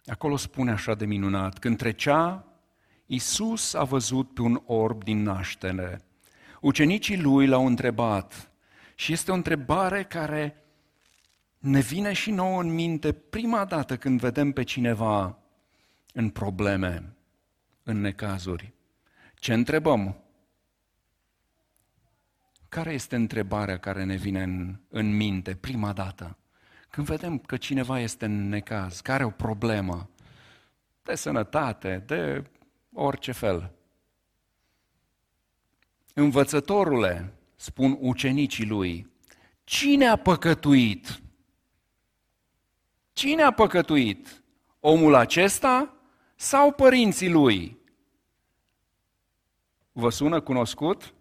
acolo 0.05 0.35
spune 0.35 0.71
așa 0.71 0.95
de 0.95 1.05
minunat, 1.05 1.59
când 1.59 1.77
trecea, 1.77 2.45
Iisus 3.05 3.73
a 3.73 3.83
văzut 3.83 4.33
pe 4.33 4.41
un 4.41 4.61
orb 4.65 5.03
din 5.03 5.21
naștere. 5.21 6.01
Ucenicii 6.61 7.21
lui 7.21 7.47
l-au 7.47 7.65
întrebat 7.65 8.51
și 8.95 9.13
este 9.13 9.31
o 9.31 9.35
întrebare 9.35 10.03
care 10.03 10.66
ne 11.57 11.79
vine 11.79 12.13
și 12.13 12.31
nouă 12.31 12.61
în 12.61 12.73
minte 12.73 13.13
prima 13.13 13.65
dată 13.65 13.97
când 13.97 14.19
vedem 14.19 14.51
pe 14.51 14.63
cineva 14.63 15.37
în 16.13 16.29
probleme, 16.29 17.13
în 17.83 18.01
necazuri. 18.01 18.73
Ce 19.35 19.53
întrebăm? 19.53 20.17
Care 22.69 22.93
este 22.93 23.15
întrebarea 23.15 23.77
care 23.77 24.03
ne 24.03 24.15
vine 24.15 24.43
în, 24.43 24.79
în 24.89 25.15
minte 25.15 25.55
prima 25.55 25.93
dată? 25.93 26.37
Când 26.89 27.07
vedem 27.07 27.37
că 27.37 27.57
cineva 27.57 27.99
este 27.99 28.25
în 28.25 28.49
necaz, 28.49 28.99
care 28.99 29.17
are 29.17 29.25
o 29.25 29.29
problemă 29.29 30.09
de 31.03 31.15
sănătate, 31.15 32.03
de 32.05 32.43
orice 32.93 33.31
fel. 33.31 33.71
Învățătorule, 36.13 37.33
spun 37.55 37.97
ucenicii 37.99 38.65
lui, 38.65 39.11
cine 39.63 40.05
a 40.05 40.15
păcătuit? 40.15 41.21
Cine 43.17 43.41
a 43.41 43.51
păcătuit? 43.51 44.43
Omul 44.79 45.15
acesta 45.15 45.93
sau 46.35 46.71
părinții 46.71 47.29
lui? 47.29 47.77
Vă 49.91 50.09
sună 50.09 50.41
cunoscut? 50.41 51.13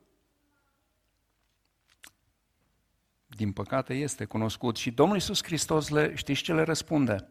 Din 3.27 3.53
păcate 3.53 3.95
este 3.95 4.25
cunoscut 4.25 4.77
și 4.77 4.91
Domnul 4.91 5.17
Iisus 5.17 5.43
Hristos 5.43 5.89
le, 5.89 6.15
știți 6.15 6.43
ce 6.43 6.55
le 6.55 6.63
răspunde? 6.63 7.29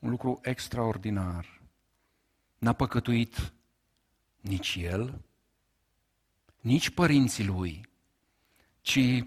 Un 0.00 0.10
lucru 0.10 0.40
extraordinar. 0.42 1.62
N-a 2.58 2.72
păcătuit 2.72 3.52
nici 4.40 4.76
el, 4.80 5.20
nici 6.60 6.90
părinții 6.90 7.46
lui, 7.46 7.88
ci 8.80 9.24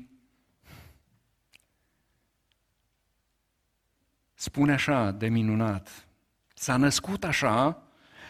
spune 4.41 4.73
așa 4.73 5.11
de 5.11 5.27
minunat, 5.27 6.07
s-a 6.53 6.77
născut 6.77 7.23
așa 7.23 7.83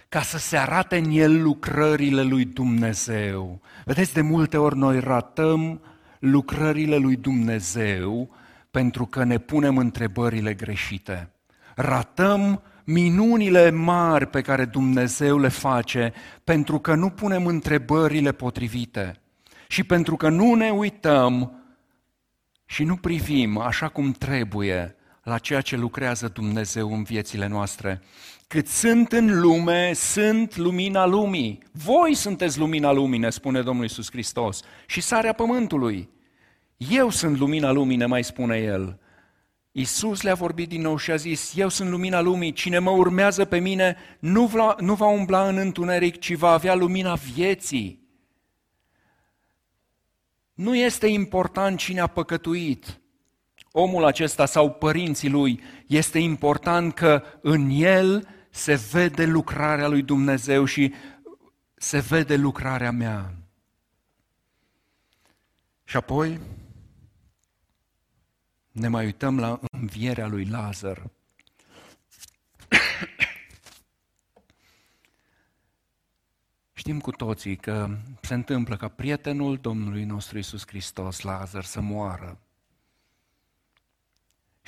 ca 0.10 0.22
să 0.22 0.38
se 0.38 0.58
arate 0.58 0.98
în 0.98 1.12
el 1.12 1.42
lucrările 1.42 2.22
lui 2.22 2.46
Dumnezeu. 2.46 3.62
Vedeți, 3.86 4.14
de 4.14 4.22
multe 4.22 4.58
ori 4.58 4.78
noi 4.78 5.00
ratăm 5.00 5.82
lucrările 6.20 6.98
lui 6.98 7.16
Dumnezeu 7.16 8.36
pentru 8.72 9.06
că 9.06 9.24
ne 9.24 9.38
punem 9.38 9.78
întrebările 9.78 10.54
greșite. 10.54 11.32
Ratăm 11.76 12.62
minunile 12.84 13.70
mari 13.70 14.28
pe 14.28 14.42
care 14.42 14.66
Dumnezeu 14.66 15.38
le 15.38 15.48
face 15.48 16.14
pentru 16.44 16.80
că 16.80 16.96
nu 16.96 17.10
punem 17.10 17.46
întrebările 17.46 18.32
potrivite 18.32 19.22
și 19.68 19.84
pentru 19.84 20.16
că 20.16 20.30
nu 20.30 20.54
ne 20.54 20.70
uităm 20.70 21.64
și 22.66 22.84
nu 22.84 22.96
privim 22.96 23.58
așa 23.58 23.88
cum 23.88 24.12
trebuie 24.12 24.94
la 25.30 25.38
ceea 25.38 25.62
ce 25.62 25.76
lucrează 25.76 26.28
Dumnezeu 26.28 26.94
în 26.94 27.04
viețile 27.04 27.48
noastre. 27.48 28.02
Cât 28.48 28.68
sunt 28.68 29.12
în 29.12 29.40
lume, 29.42 29.94
sunt 29.94 30.56
lumina 30.56 31.06
lumii. 31.06 31.64
Voi 31.72 32.14
sunteți 32.14 32.60
lumina 32.60 32.92
lumii, 32.92 33.20
ne 33.20 33.30
spune 33.30 33.62
Domnul 33.62 33.84
Iisus 33.84 34.12
Hristos, 34.12 34.62
și 34.88 35.02
sarea 35.02 35.34
pământului. 35.34 36.10
Eu 36.78 37.10
sunt 37.10 37.38
lumina 37.38 37.72
lumii, 37.72 37.98
ne 37.98 38.06
mai 38.06 38.24
spune 38.24 38.58
El. 38.58 39.00
Iisus 39.72 40.22
le-a 40.22 40.34
vorbit 40.34 40.70
din 40.70 40.82
nou 40.82 40.98
și 40.98 41.12
a 41.12 41.16
zis, 41.16 41.54
eu 41.56 41.70
sunt 41.70 41.90
lumina 41.90 42.22
lumii, 42.22 42.54
cine 42.54 42.80
mă 42.80 42.90
urmează 42.90 43.46
pe 43.46 43.60
mine 43.60 43.98
nu 44.20 44.46
va, 44.46 44.76
nu 44.80 44.94
va 44.94 45.08
umbla 45.08 45.48
în 45.48 45.58
întuneric, 45.58 46.20
ci 46.20 46.34
va 46.34 46.50
avea 46.50 46.76
lumina 46.76 47.14
vieții. 47.14 48.08
Nu 50.54 50.76
este 50.76 51.08
important 51.08 51.78
cine 51.78 52.00
a 52.00 52.08
păcătuit, 52.08 52.99
omul 53.72 54.06
acesta 54.06 54.46
sau 54.46 54.72
părinții 54.72 55.30
lui, 55.30 55.62
este 55.88 56.20
important 56.20 56.94
că 56.94 57.24
în 57.42 57.70
el 57.70 58.28
se 58.50 58.76
vede 58.92 59.26
lucrarea 59.26 59.88
lui 59.88 60.02
Dumnezeu 60.02 60.66
și 60.66 60.94
se 61.76 62.00
vede 62.00 62.36
lucrarea 62.36 62.92
mea. 62.92 63.34
Și 65.84 65.98
apoi 65.98 66.40
ne 68.72 68.88
mai 68.88 69.06
uităm 69.06 69.40
la 69.40 69.60
învierea 69.72 70.28
lui 70.28 70.46
Lazar. 70.46 71.10
Știm 76.74 77.00
cu 77.00 77.12
toții 77.12 77.56
că 77.56 77.98
se 78.22 78.34
întâmplă 78.34 78.76
ca 78.78 78.88
prietenul 78.88 79.58
Domnului 79.58 80.04
nostru 80.04 80.38
Isus 80.38 80.68
Hristos, 80.68 81.22
Lazar, 81.22 81.64
să 81.64 81.82
moară. 81.82 82.40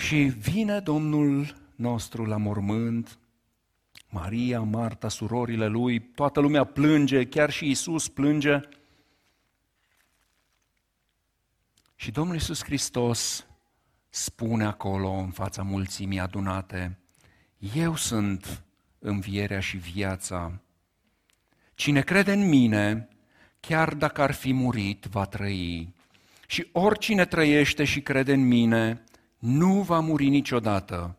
Și 0.06 0.18
vine 0.24 0.80
Domnul 0.80 1.56
nostru 1.76 2.26
la 2.26 2.38
mormânt, 2.38 3.20
Maria, 4.10 4.62
Marta, 4.62 5.10
surorile 5.10 5.68
lui, 5.68 6.00
toată 6.00 6.40
lumea 6.40 6.64
plânge, 6.64 7.26
chiar 7.26 7.50
și 7.52 7.70
Isus 7.70 8.08
plânge. 8.08 8.60
Și 11.96 12.12
Domnul 12.12 12.36
Isus 12.36 12.64
Hristos 12.64 13.46
spune 14.10 14.66
acolo 14.66 15.10
în 15.10 15.32
fața 15.32 15.62
mulțimii 15.62 16.20
adunate, 16.20 16.98
eu 17.76 17.96
sunt 17.96 18.64
învierea 19.00 19.60
și 19.60 19.78
viața. 19.78 20.62
Cine 21.74 22.02
crede 22.02 22.32
în 22.32 22.50
mine, 22.50 23.08
chiar 23.60 23.94
dacă 23.94 24.22
ar 24.22 24.32
fi 24.32 24.54
murit, 24.54 25.04
va 25.04 25.26
trăi. 25.26 25.94
Și 26.48 26.68
oricine 26.72 27.26
trăiește 27.26 27.84
și 27.84 28.02
crede 28.02 28.34
în 28.34 28.48
mine, 28.48 29.04
nu 29.42 29.82
va 29.82 30.00
muri 30.00 30.30
niciodată. 30.30 31.18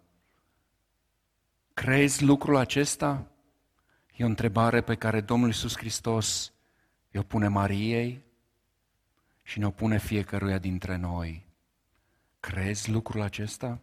Crezi 1.74 2.24
lucrul 2.24 2.56
acesta? 2.56 3.26
E 4.16 4.24
o 4.24 4.26
întrebare 4.26 4.80
pe 4.80 4.94
care 4.94 5.20
Domnul 5.20 5.48
Iisus 5.48 5.76
Hristos 5.76 6.52
i-o 7.10 7.22
pune 7.22 7.48
Mariei 7.48 8.22
și 9.42 9.58
ne-o 9.58 9.70
pune 9.70 9.98
fiecăruia 9.98 10.58
dintre 10.58 10.96
noi. 10.96 11.46
Crezi 12.40 12.90
lucrul 12.90 13.20
acesta? 13.20 13.80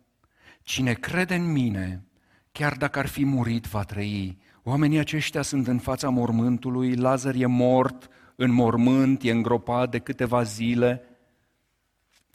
Cine 0.61 0.93
crede 0.93 1.35
în 1.35 1.51
mine, 1.51 2.03
chiar 2.51 2.75
dacă 2.77 2.99
ar 2.99 3.07
fi 3.07 3.25
murit, 3.25 3.65
va 3.65 3.83
trăi. 3.83 4.37
Oamenii 4.63 4.99
aceștia 4.99 5.41
sunt 5.41 5.67
în 5.67 5.79
fața 5.79 6.09
mormântului, 6.09 6.95
Lazar 6.95 7.35
e 7.35 7.45
mort 7.45 8.09
în 8.35 8.51
mormânt, 8.51 9.23
e 9.23 9.31
îngropat 9.31 9.89
de 9.89 9.99
câteva 9.99 10.43
zile, 10.43 11.03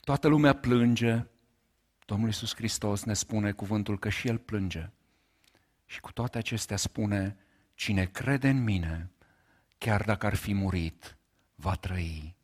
toată 0.03 0.27
lumea 0.27 0.53
plânge. 0.53 1.25
Domnul 2.05 2.27
Iisus 2.27 2.55
Hristos 2.55 3.03
ne 3.03 3.13
spune 3.13 3.51
cuvântul 3.51 3.99
că 3.99 4.09
și 4.09 4.27
El 4.27 4.37
plânge. 4.37 4.89
Și 5.85 5.99
cu 5.99 6.11
toate 6.11 6.37
acestea 6.37 6.77
spune, 6.77 7.37
cine 7.73 8.05
crede 8.05 8.49
în 8.49 8.63
mine, 8.63 9.11
chiar 9.77 10.03
dacă 10.03 10.25
ar 10.25 10.35
fi 10.35 10.53
murit, 10.53 11.17
va 11.55 11.75
trăi. 11.75 12.35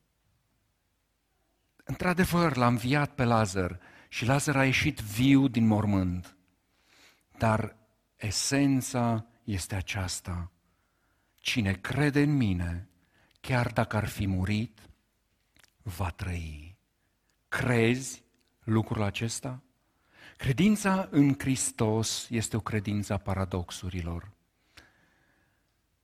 Într-adevăr, 1.84 2.56
l-a 2.56 2.67
înviat 2.67 3.15
pe 3.15 3.24
Lazar 3.24 3.80
și 4.10 4.26
Lazar 4.26 4.58
a 4.58 4.65
ieșit 4.65 5.00
viu 5.00 5.47
din 5.47 5.67
mormânt. 5.67 6.36
Dar 7.38 7.76
esența 8.15 9.26
este 9.43 9.76
aceasta. 9.76 10.52
Cine 11.38 11.74
crede 11.74 12.21
în 12.21 12.38
mine, 12.38 12.89
chiar 13.39 13.71
dacă 13.71 13.97
ar 13.97 14.08
fi 14.08 14.28
murit, 14.28 14.80
va 15.82 16.10
trăi. 16.10 16.78
Crezi 17.47 18.24
lucrul 18.63 19.02
acesta? 19.02 19.62
Credința 20.38 21.08
în 21.12 21.36
Hristos 21.38 22.28
este 22.30 22.56
o 22.56 22.60
credință 22.60 23.13
a 23.13 23.17
paradoxurilor. 23.17 24.32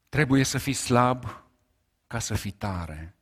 Trebuie 0.09 0.43
să 0.43 0.57
fii 0.57 0.73
slab 0.73 1.45
ca 2.07 2.19
să 2.19 2.33
fii 2.33 2.51
tare. 2.51 3.15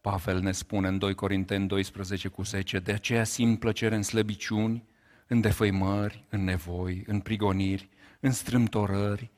Pavel 0.00 0.40
ne 0.40 0.52
spune 0.52 0.88
în 0.88 0.98
2 0.98 1.14
Corinteni 1.14 1.66
12 1.66 2.28
cu 2.28 2.42
10, 2.42 2.78
de 2.78 2.92
aceea 2.92 3.24
simt 3.24 3.58
plăcere 3.58 3.94
în 3.94 4.02
slăbiciuni, 4.02 4.84
în 5.26 5.40
defăimări, 5.40 6.24
în 6.28 6.44
nevoi, 6.44 7.04
în 7.06 7.20
prigoniri, 7.20 7.88
în 8.20 8.32
strâmtorări, 8.32 9.30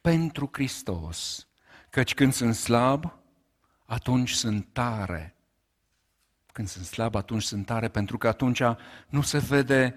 pentru 0.00 0.48
Hristos, 0.52 1.48
căci 1.90 2.14
când 2.14 2.32
sunt 2.32 2.54
slab, 2.54 3.12
atunci 3.84 4.30
sunt 4.30 4.68
tare. 4.72 5.37
Când 6.52 6.68
sunt 6.68 6.84
slab, 6.84 7.14
atunci 7.14 7.42
sunt 7.42 7.66
tare, 7.66 7.88
pentru 7.88 8.18
că 8.18 8.28
atunci 8.28 8.62
nu 9.08 9.22
se 9.22 9.38
vede 9.38 9.94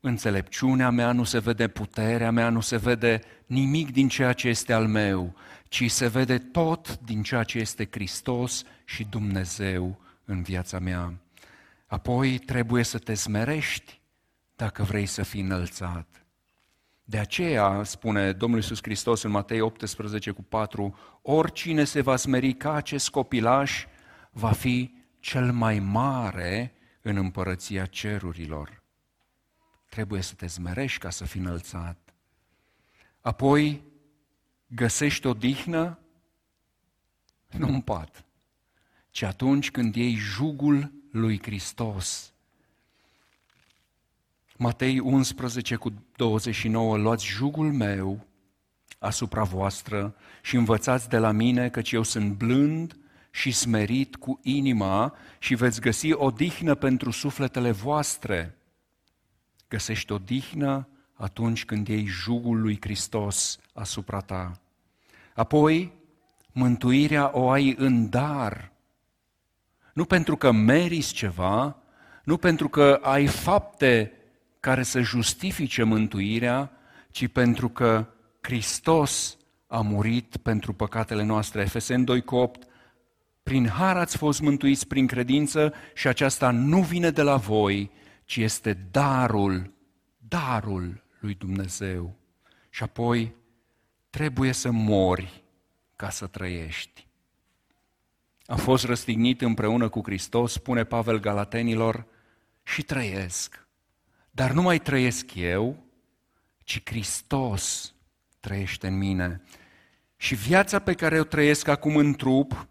înțelepciunea 0.00 0.90
mea, 0.90 1.12
nu 1.12 1.24
se 1.24 1.38
vede 1.38 1.68
puterea 1.68 2.30
mea, 2.30 2.48
nu 2.48 2.60
se 2.60 2.76
vede 2.76 3.20
nimic 3.46 3.92
din 3.92 4.08
ceea 4.08 4.32
ce 4.32 4.48
este 4.48 4.72
al 4.72 4.86
meu, 4.86 5.34
ci 5.68 5.90
se 5.90 6.08
vede 6.08 6.38
tot 6.38 6.98
din 6.98 7.22
ceea 7.22 7.42
ce 7.42 7.58
este 7.58 7.88
Hristos 7.90 8.62
și 8.84 9.04
Dumnezeu 9.04 10.00
în 10.24 10.42
viața 10.42 10.78
mea. 10.78 11.12
Apoi 11.86 12.38
trebuie 12.38 12.82
să 12.82 12.98
te 12.98 13.14
smerești 13.14 14.00
dacă 14.56 14.82
vrei 14.82 15.06
să 15.06 15.22
fii 15.22 15.40
înălțat. 15.40 16.24
De 17.04 17.18
aceea, 17.18 17.82
spune 17.84 18.32
Domnul 18.32 18.58
Iisus 18.58 18.78
Hristos 18.82 19.22
în 19.22 19.30
Matei 19.30 19.60
18 19.60 20.30
cu 20.30 20.42
4, 20.42 20.98
oricine 21.22 21.84
se 21.84 22.00
va 22.00 22.16
smeri 22.16 22.52
ca 22.52 22.72
acest 22.72 23.10
copilaș 23.10 23.84
va 24.30 24.50
fi 24.50 24.94
cel 25.22 25.52
mai 25.52 25.78
mare 25.78 26.74
în 27.02 27.16
împărăția 27.16 27.86
cerurilor. 27.86 28.82
Trebuie 29.88 30.20
să 30.20 30.34
te 30.34 30.46
smerești 30.46 30.98
ca 30.98 31.10
să 31.10 31.24
fii 31.24 31.40
înălțat. 31.40 32.14
Apoi 33.20 33.82
găsești 34.66 35.26
o 35.26 35.34
dihnă 35.34 35.98
nu 37.50 37.68
în 37.68 37.80
pat, 37.80 38.24
ci 39.10 39.22
atunci 39.22 39.70
când 39.70 39.94
iei 39.94 40.14
jugul 40.14 40.92
lui 41.10 41.42
Hristos. 41.42 42.32
Matei 44.56 44.98
11 44.98 45.76
cu 45.76 45.92
29, 46.16 46.96
luați 46.96 47.26
jugul 47.26 47.72
meu 47.72 48.26
asupra 48.98 49.42
voastră 49.42 50.14
și 50.42 50.56
învățați 50.56 51.08
de 51.08 51.18
la 51.18 51.30
mine, 51.30 51.70
căci 51.70 51.92
eu 51.92 52.02
sunt 52.02 52.32
blând 52.32 52.96
și 53.34 53.50
smerit 53.50 54.16
cu 54.16 54.40
inima 54.42 55.14
și 55.38 55.54
veți 55.54 55.80
găsi 55.80 56.12
o 56.12 56.30
dihnă 56.30 56.74
pentru 56.74 57.10
sufletele 57.10 57.70
voastre. 57.70 58.56
Găsești 59.68 60.12
o 60.12 60.18
dihnă 60.18 60.88
atunci 61.12 61.64
când 61.64 61.88
iei 61.88 62.06
jugul 62.06 62.60
lui 62.60 62.78
Hristos 62.80 63.58
asupra 63.72 64.20
ta. 64.20 64.52
Apoi, 65.34 65.92
mântuirea 66.52 67.30
o 67.34 67.50
ai 67.50 67.74
în 67.78 68.08
dar. 68.08 68.72
Nu 69.92 70.04
pentru 70.04 70.36
că 70.36 70.50
meriți 70.50 71.12
ceva, 71.12 71.76
nu 72.24 72.36
pentru 72.36 72.68
că 72.68 72.98
ai 73.02 73.26
fapte 73.26 74.12
care 74.60 74.82
să 74.82 75.00
justifice 75.00 75.82
mântuirea, 75.82 76.70
ci 77.10 77.28
pentru 77.28 77.68
că 77.68 78.06
Hristos 78.40 79.36
a 79.66 79.80
murit 79.80 80.36
pentru 80.36 80.72
păcatele 80.72 81.22
noastre. 81.22 81.60
Efeseni 81.60 82.04
2 82.04 82.22
cu 82.22 82.34
8, 82.34 82.66
prin 83.42 83.68
har 83.68 83.96
ați 83.96 84.16
fost 84.16 84.40
mântuiți 84.40 84.86
prin 84.86 85.06
credință 85.06 85.74
și 85.94 86.06
aceasta 86.06 86.50
nu 86.50 86.82
vine 86.82 87.10
de 87.10 87.22
la 87.22 87.36
voi, 87.36 87.90
ci 88.24 88.36
este 88.36 88.72
darul, 88.90 89.72
darul 90.28 91.04
lui 91.18 91.34
Dumnezeu. 91.34 92.16
Și 92.70 92.82
apoi 92.82 93.34
trebuie 94.10 94.52
să 94.52 94.70
mori 94.70 95.44
ca 95.96 96.10
să 96.10 96.26
trăiești. 96.26 97.06
A 98.46 98.56
fost 98.56 98.84
răstignit 98.84 99.40
împreună 99.40 99.88
cu 99.88 100.00
Hristos, 100.04 100.52
spune 100.52 100.84
Pavel 100.84 101.20
Galatenilor, 101.20 102.06
și 102.62 102.82
trăiesc. 102.82 103.66
Dar 104.30 104.52
nu 104.52 104.62
mai 104.62 104.78
trăiesc 104.78 105.34
eu, 105.34 105.84
ci 106.64 106.82
Hristos 106.84 107.94
trăiește 108.40 108.86
în 108.86 108.98
mine. 108.98 109.42
Și 110.16 110.34
viața 110.34 110.78
pe 110.78 110.94
care 110.94 111.20
o 111.20 111.24
trăiesc 111.24 111.68
acum 111.68 111.96
în 111.96 112.14
trup, 112.14 112.68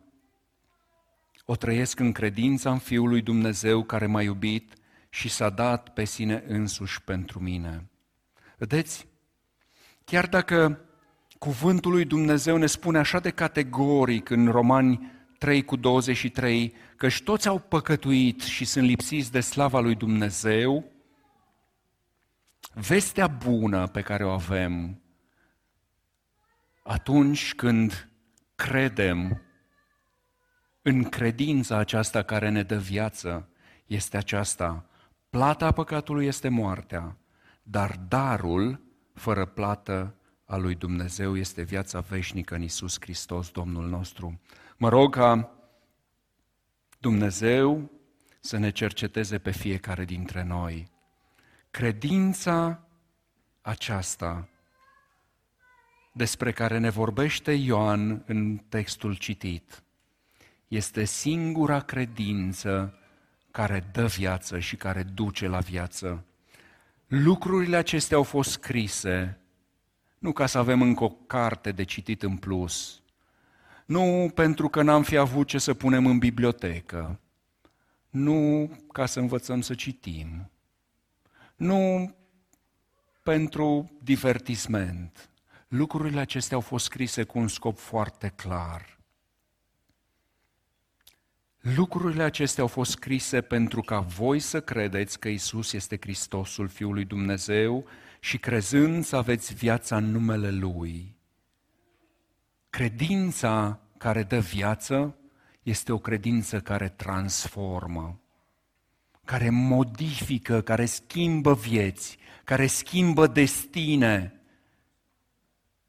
o 1.51 1.55
trăiesc 1.55 1.99
în 1.99 2.11
credința 2.11 2.71
în 2.71 2.77
Fiul 2.77 3.09
lui 3.09 3.21
Dumnezeu 3.21 3.83
care 3.83 4.05
m-a 4.05 4.21
iubit 4.21 4.73
și 5.09 5.29
s-a 5.29 5.49
dat 5.49 5.89
pe 5.89 6.03
sine 6.03 6.43
însuși 6.47 7.01
pentru 7.01 7.39
mine. 7.39 7.89
Vedeți? 8.57 9.07
Chiar 10.05 10.27
dacă 10.27 10.79
cuvântul 11.37 11.91
lui 11.91 12.05
Dumnezeu 12.05 12.57
ne 12.57 12.65
spune 12.65 12.97
așa 12.97 13.19
de 13.19 13.29
categoric 13.29 14.29
în 14.29 14.47
Romani 14.47 15.11
3 15.37 15.63
cu 15.63 15.75
23, 15.75 16.73
că 16.95 17.07
și 17.07 17.23
toți 17.23 17.47
au 17.47 17.59
păcătuit 17.59 18.41
și 18.41 18.65
sunt 18.65 18.85
lipsiți 18.85 19.31
de 19.31 19.39
slava 19.39 19.79
lui 19.79 19.95
Dumnezeu, 19.95 20.91
vestea 22.73 23.27
bună 23.27 23.87
pe 23.87 24.01
care 24.01 24.25
o 24.25 24.29
avem 24.29 25.01
atunci 26.83 27.55
când 27.55 28.09
credem 28.55 29.41
în 30.81 31.03
credința 31.03 31.77
aceasta 31.77 32.23
care 32.23 32.49
ne 32.49 32.63
dă 32.63 32.77
viață, 32.77 33.49
este 33.85 34.17
aceasta. 34.17 34.85
Plata 35.29 35.71
păcatului 35.71 36.25
este 36.25 36.49
moartea, 36.49 37.17
dar 37.63 37.99
darul 38.07 38.81
fără 39.13 39.45
plată 39.45 40.15
a 40.45 40.55
lui 40.55 40.75
Dumnezeu 40.75 41.37
este 41.37 41.61
viața 41.61 41.99
veșnică 41.99 42.55
în 42.55 42.61
Isus 42.61 42.97
Hristos, 42.99 43.49
Domnul 43.49 43.87
nostru. 43.87 44.41
Mă 44.77 44.89
rog 44.89 45.15
ca 45.15 45.51
Dumnezeu 46.99 47.91
să 48.39 48.57
ne 48.57 48.69
cerceteze 48.69 49.37
pe 49.37 49.51
fiecare 49.51 50.05
dintre 50.05 50.43
noi. 50.43 50.89
Credința 51.71 52.87
aceasta 53.61 54.49
despre 56.13 56.51
care 56.51 56.77
ne 56.77 56.89
vorbește 56.89 57.51
Ioan 57.51 58.23
în 58.25 58.57
textul 58.57 59.15
citit 59.15 59.83
este 60.71 61.03
singura 61.03 61.79
credință 61.79 62.99
care 63.51 63.89
dă 63.91 64.05
viață 64.05 64.59
și 64.59 64.75
care 64.75 65.03
duce 65.03 65.47
la 65.47 65.59
viață. 65.59 66.25
Lucrurile 67.07 67.77
acestea 67.77 68.17
au 68.17 68.23
fost 68.23 68.51
scrise 68.51 69.39
nu 70.17 70.31
ca 70.31 70.45
să 70.45 70.57
avem 70.57 70.81
încă 70.81 71.03
o 71.03 71.09
carte 71.09 71.71
de 71.71 71.83
citit 71.83 72.23
în 72.23 72.37
plus, 72.37 73.01
nu 73.85 74.31
pentru 74.35 74.69
că 74.69 74.81
n-am 74.81 75.03
fi 75.03 75.17
avut 75.17 75.47
ce 75.47 75.57
să 75.57 75.73
punem 75.73 76.05
în 76.05 76.17
bibliotecă, 76.17 77.19
nu 78.09 78.71
ca 78.91 79.05
să 79.05 79.19
învățăm 79.19 79.61
să 79.61 79.73
citim, 79.73 80.51
nu 81.55 82.13
pentru 83.23 83.91
divertisment. 84.03 85.29
Lucrurile 85.67 86.19
acestea 86.19 86.55
au 86.55 86.61
fost 86.61 86.85
scrise 86.85 87.23
cu 87.23 87.39
un 87.39 87.47
scop 87.47 87.77
foarte 87.77 88.33
clar. 88.35 89.00
Lucrurile 91.61 92.23
acestea 92.23 92.63
au 92.63 92.69
fost 92.69 92.91
scrise 92.91 93.41
pentru 93.41 93.81
ca 93.81 93.99
voi 93.99 94.39
să 94.39 94.61
credeți 94.61 95.19
că 95.19 95.27
Isus 95.27 95.73
este 95.73 95.97
Hristosul 96.01 96.67
Fiului 96.67 97.05
Dumnezeu 97.05 97.85
și 98.19 98.37
crezând 98.37 99.03
să 99.03 99.15
aveți 99.15 99.53
viața 99.53 99.97
în 99.97 100.11
numele 100.11 100.51
Lui. 100.51 101.15
Credința 102.69 103.79
care 103.97 104.23
dă 104.23 104.39
viață 104.39 105.15
este 105.63 105.91
o 105.91 105.97
credință 105.97 106.59
care 106.59 106.89
transformă, 106.89 108.19
care 109.25 109.49
modifică, 109.49 110.61
care 110.61 110.85
schimbă 110.85 111.53
vieți, 111.53 112.17
care 112.43 112.67
schimbă 112.67 113.27
destine, 113.27 114.41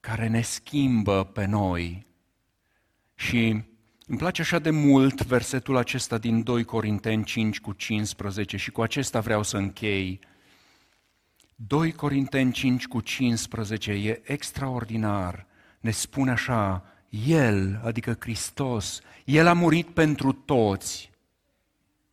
care 0.01 0.29
ne 0.29 0.41
schimbă 0.41 1.25
pe 1.25 1.45
noi. 1.45 2.07
Și 3.15 3.65
îmi 4.13 4.21
place 4.21 4.41
așa 4.41 4.59
de 4.59 4.71
mult 4.71 5.23
versetul 5.23 5.77
acesta 5.77 6.19
din 6.19 6.43
2 6.43 6.65
Corinteni 6.65 7.25
5 7.25 7.61
cu 7.61 7.73
15 7.73 8.57
și 8.57 8.71
cu 8.71 8.83
acesta 8.83 9.21
vreau 9.21 9.43
să 9.43 9.57
închei. 9.57 10.21
2 11.55 11.93
Corinteni 11.93 12.53
5 12.53 12.87
cu 12.87 13.01
15 13.01 13.93
e 13.93 14.21
extraordinar. 14.25 15.47
Ne 15.81 15.91
spune 15.91 16.31
așa, 16.31 16.85
El, 17.27 17.81
adică 17.85 18.17
Hristos, 18.21 19.01
El 19.25 19.47
a 19.47 19.53
murit 19.53 19.87
pentru 19.87 20.33
toți. 20.33 21.11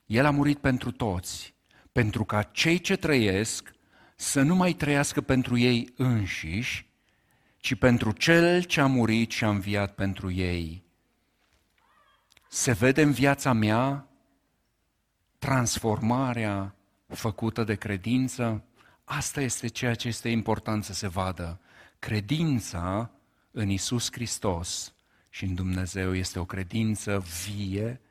El 0.06 0.26
a 0.26 0.32
murit 0.32 0.58
pentru 0.58 0.91
toți, 0.91 1.54
pentru 1.91 2.24
ca 2.24 2.43
cei 2.43 2.80
ce 2.80 2.95
trăiesc 2.95 3.72
să 4.16 4.41
nu 4.41 4.56
mai 4.56 4.74
trăiască 4.74 5.22
pentru 5.22 5.58
ei 5.58 5.93
înșiși, 5.95 6.89
ci 7.58 7.76
pentru 7.76 8.12
Cel 8.12 8.64
ce 8.64 8.82
a 8.82 8.86
murit 8.86 9.32
și 9.32 9.43
a 9.43 9.50
înviat 9.50 9.95
pentru 9.95 10.32
ei. 10.32 10.88
Se 12.52 12.72
vede 12.72 13.02
în 13.02 13.12
viața 13.12 13.54
mea 13.54 14.08
transformarea 15.38 16.76
făcută 17.08 17.64
de 17.64 17.76
credință? 17.76 18.64
Asta 19.04 19.41
este 19.41 19.68
ceea 19.68 19.95
ce 19.95 20.08
este 20.08 20.30
important 20.30 20.84
să 20.84 20.93
se 20.93 21.08
vadă. 21.08 21.60
Credința 22.00 23.12
în 23.52 23.70
Isus 23.70 24.12
Hristos 24.12 24.93
și 25.30 25.43
în 25.43 25.56
Dumnezeu 25.56 26.16
este 26.16 26.39
o 26.39 26.45
credință 26.45 27.24
vie 27.45 28.02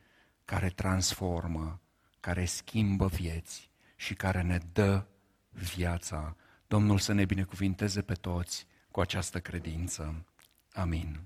care 0.45 0.69
transformă, 0.69 1.81
care 2.21 2.45
schimbă 2.45 3.07
vieți 3.07 3.71
și 3.97 4.15
care 4.15 4.43
ne 4.43 4.59
dă 4.73 5.05
viața. 5.51 6.37
Domnul 6.67 6.99
să 6.99 7.13
ne 7.13 7.25
binecuvinteze 7.25 8.03
pe 8.03 8.15
toți 8.15 8.67
cu 8.91 9.01
această 9.01 9.41
credință. 9.41 10.25
Amin. 10.73 11.21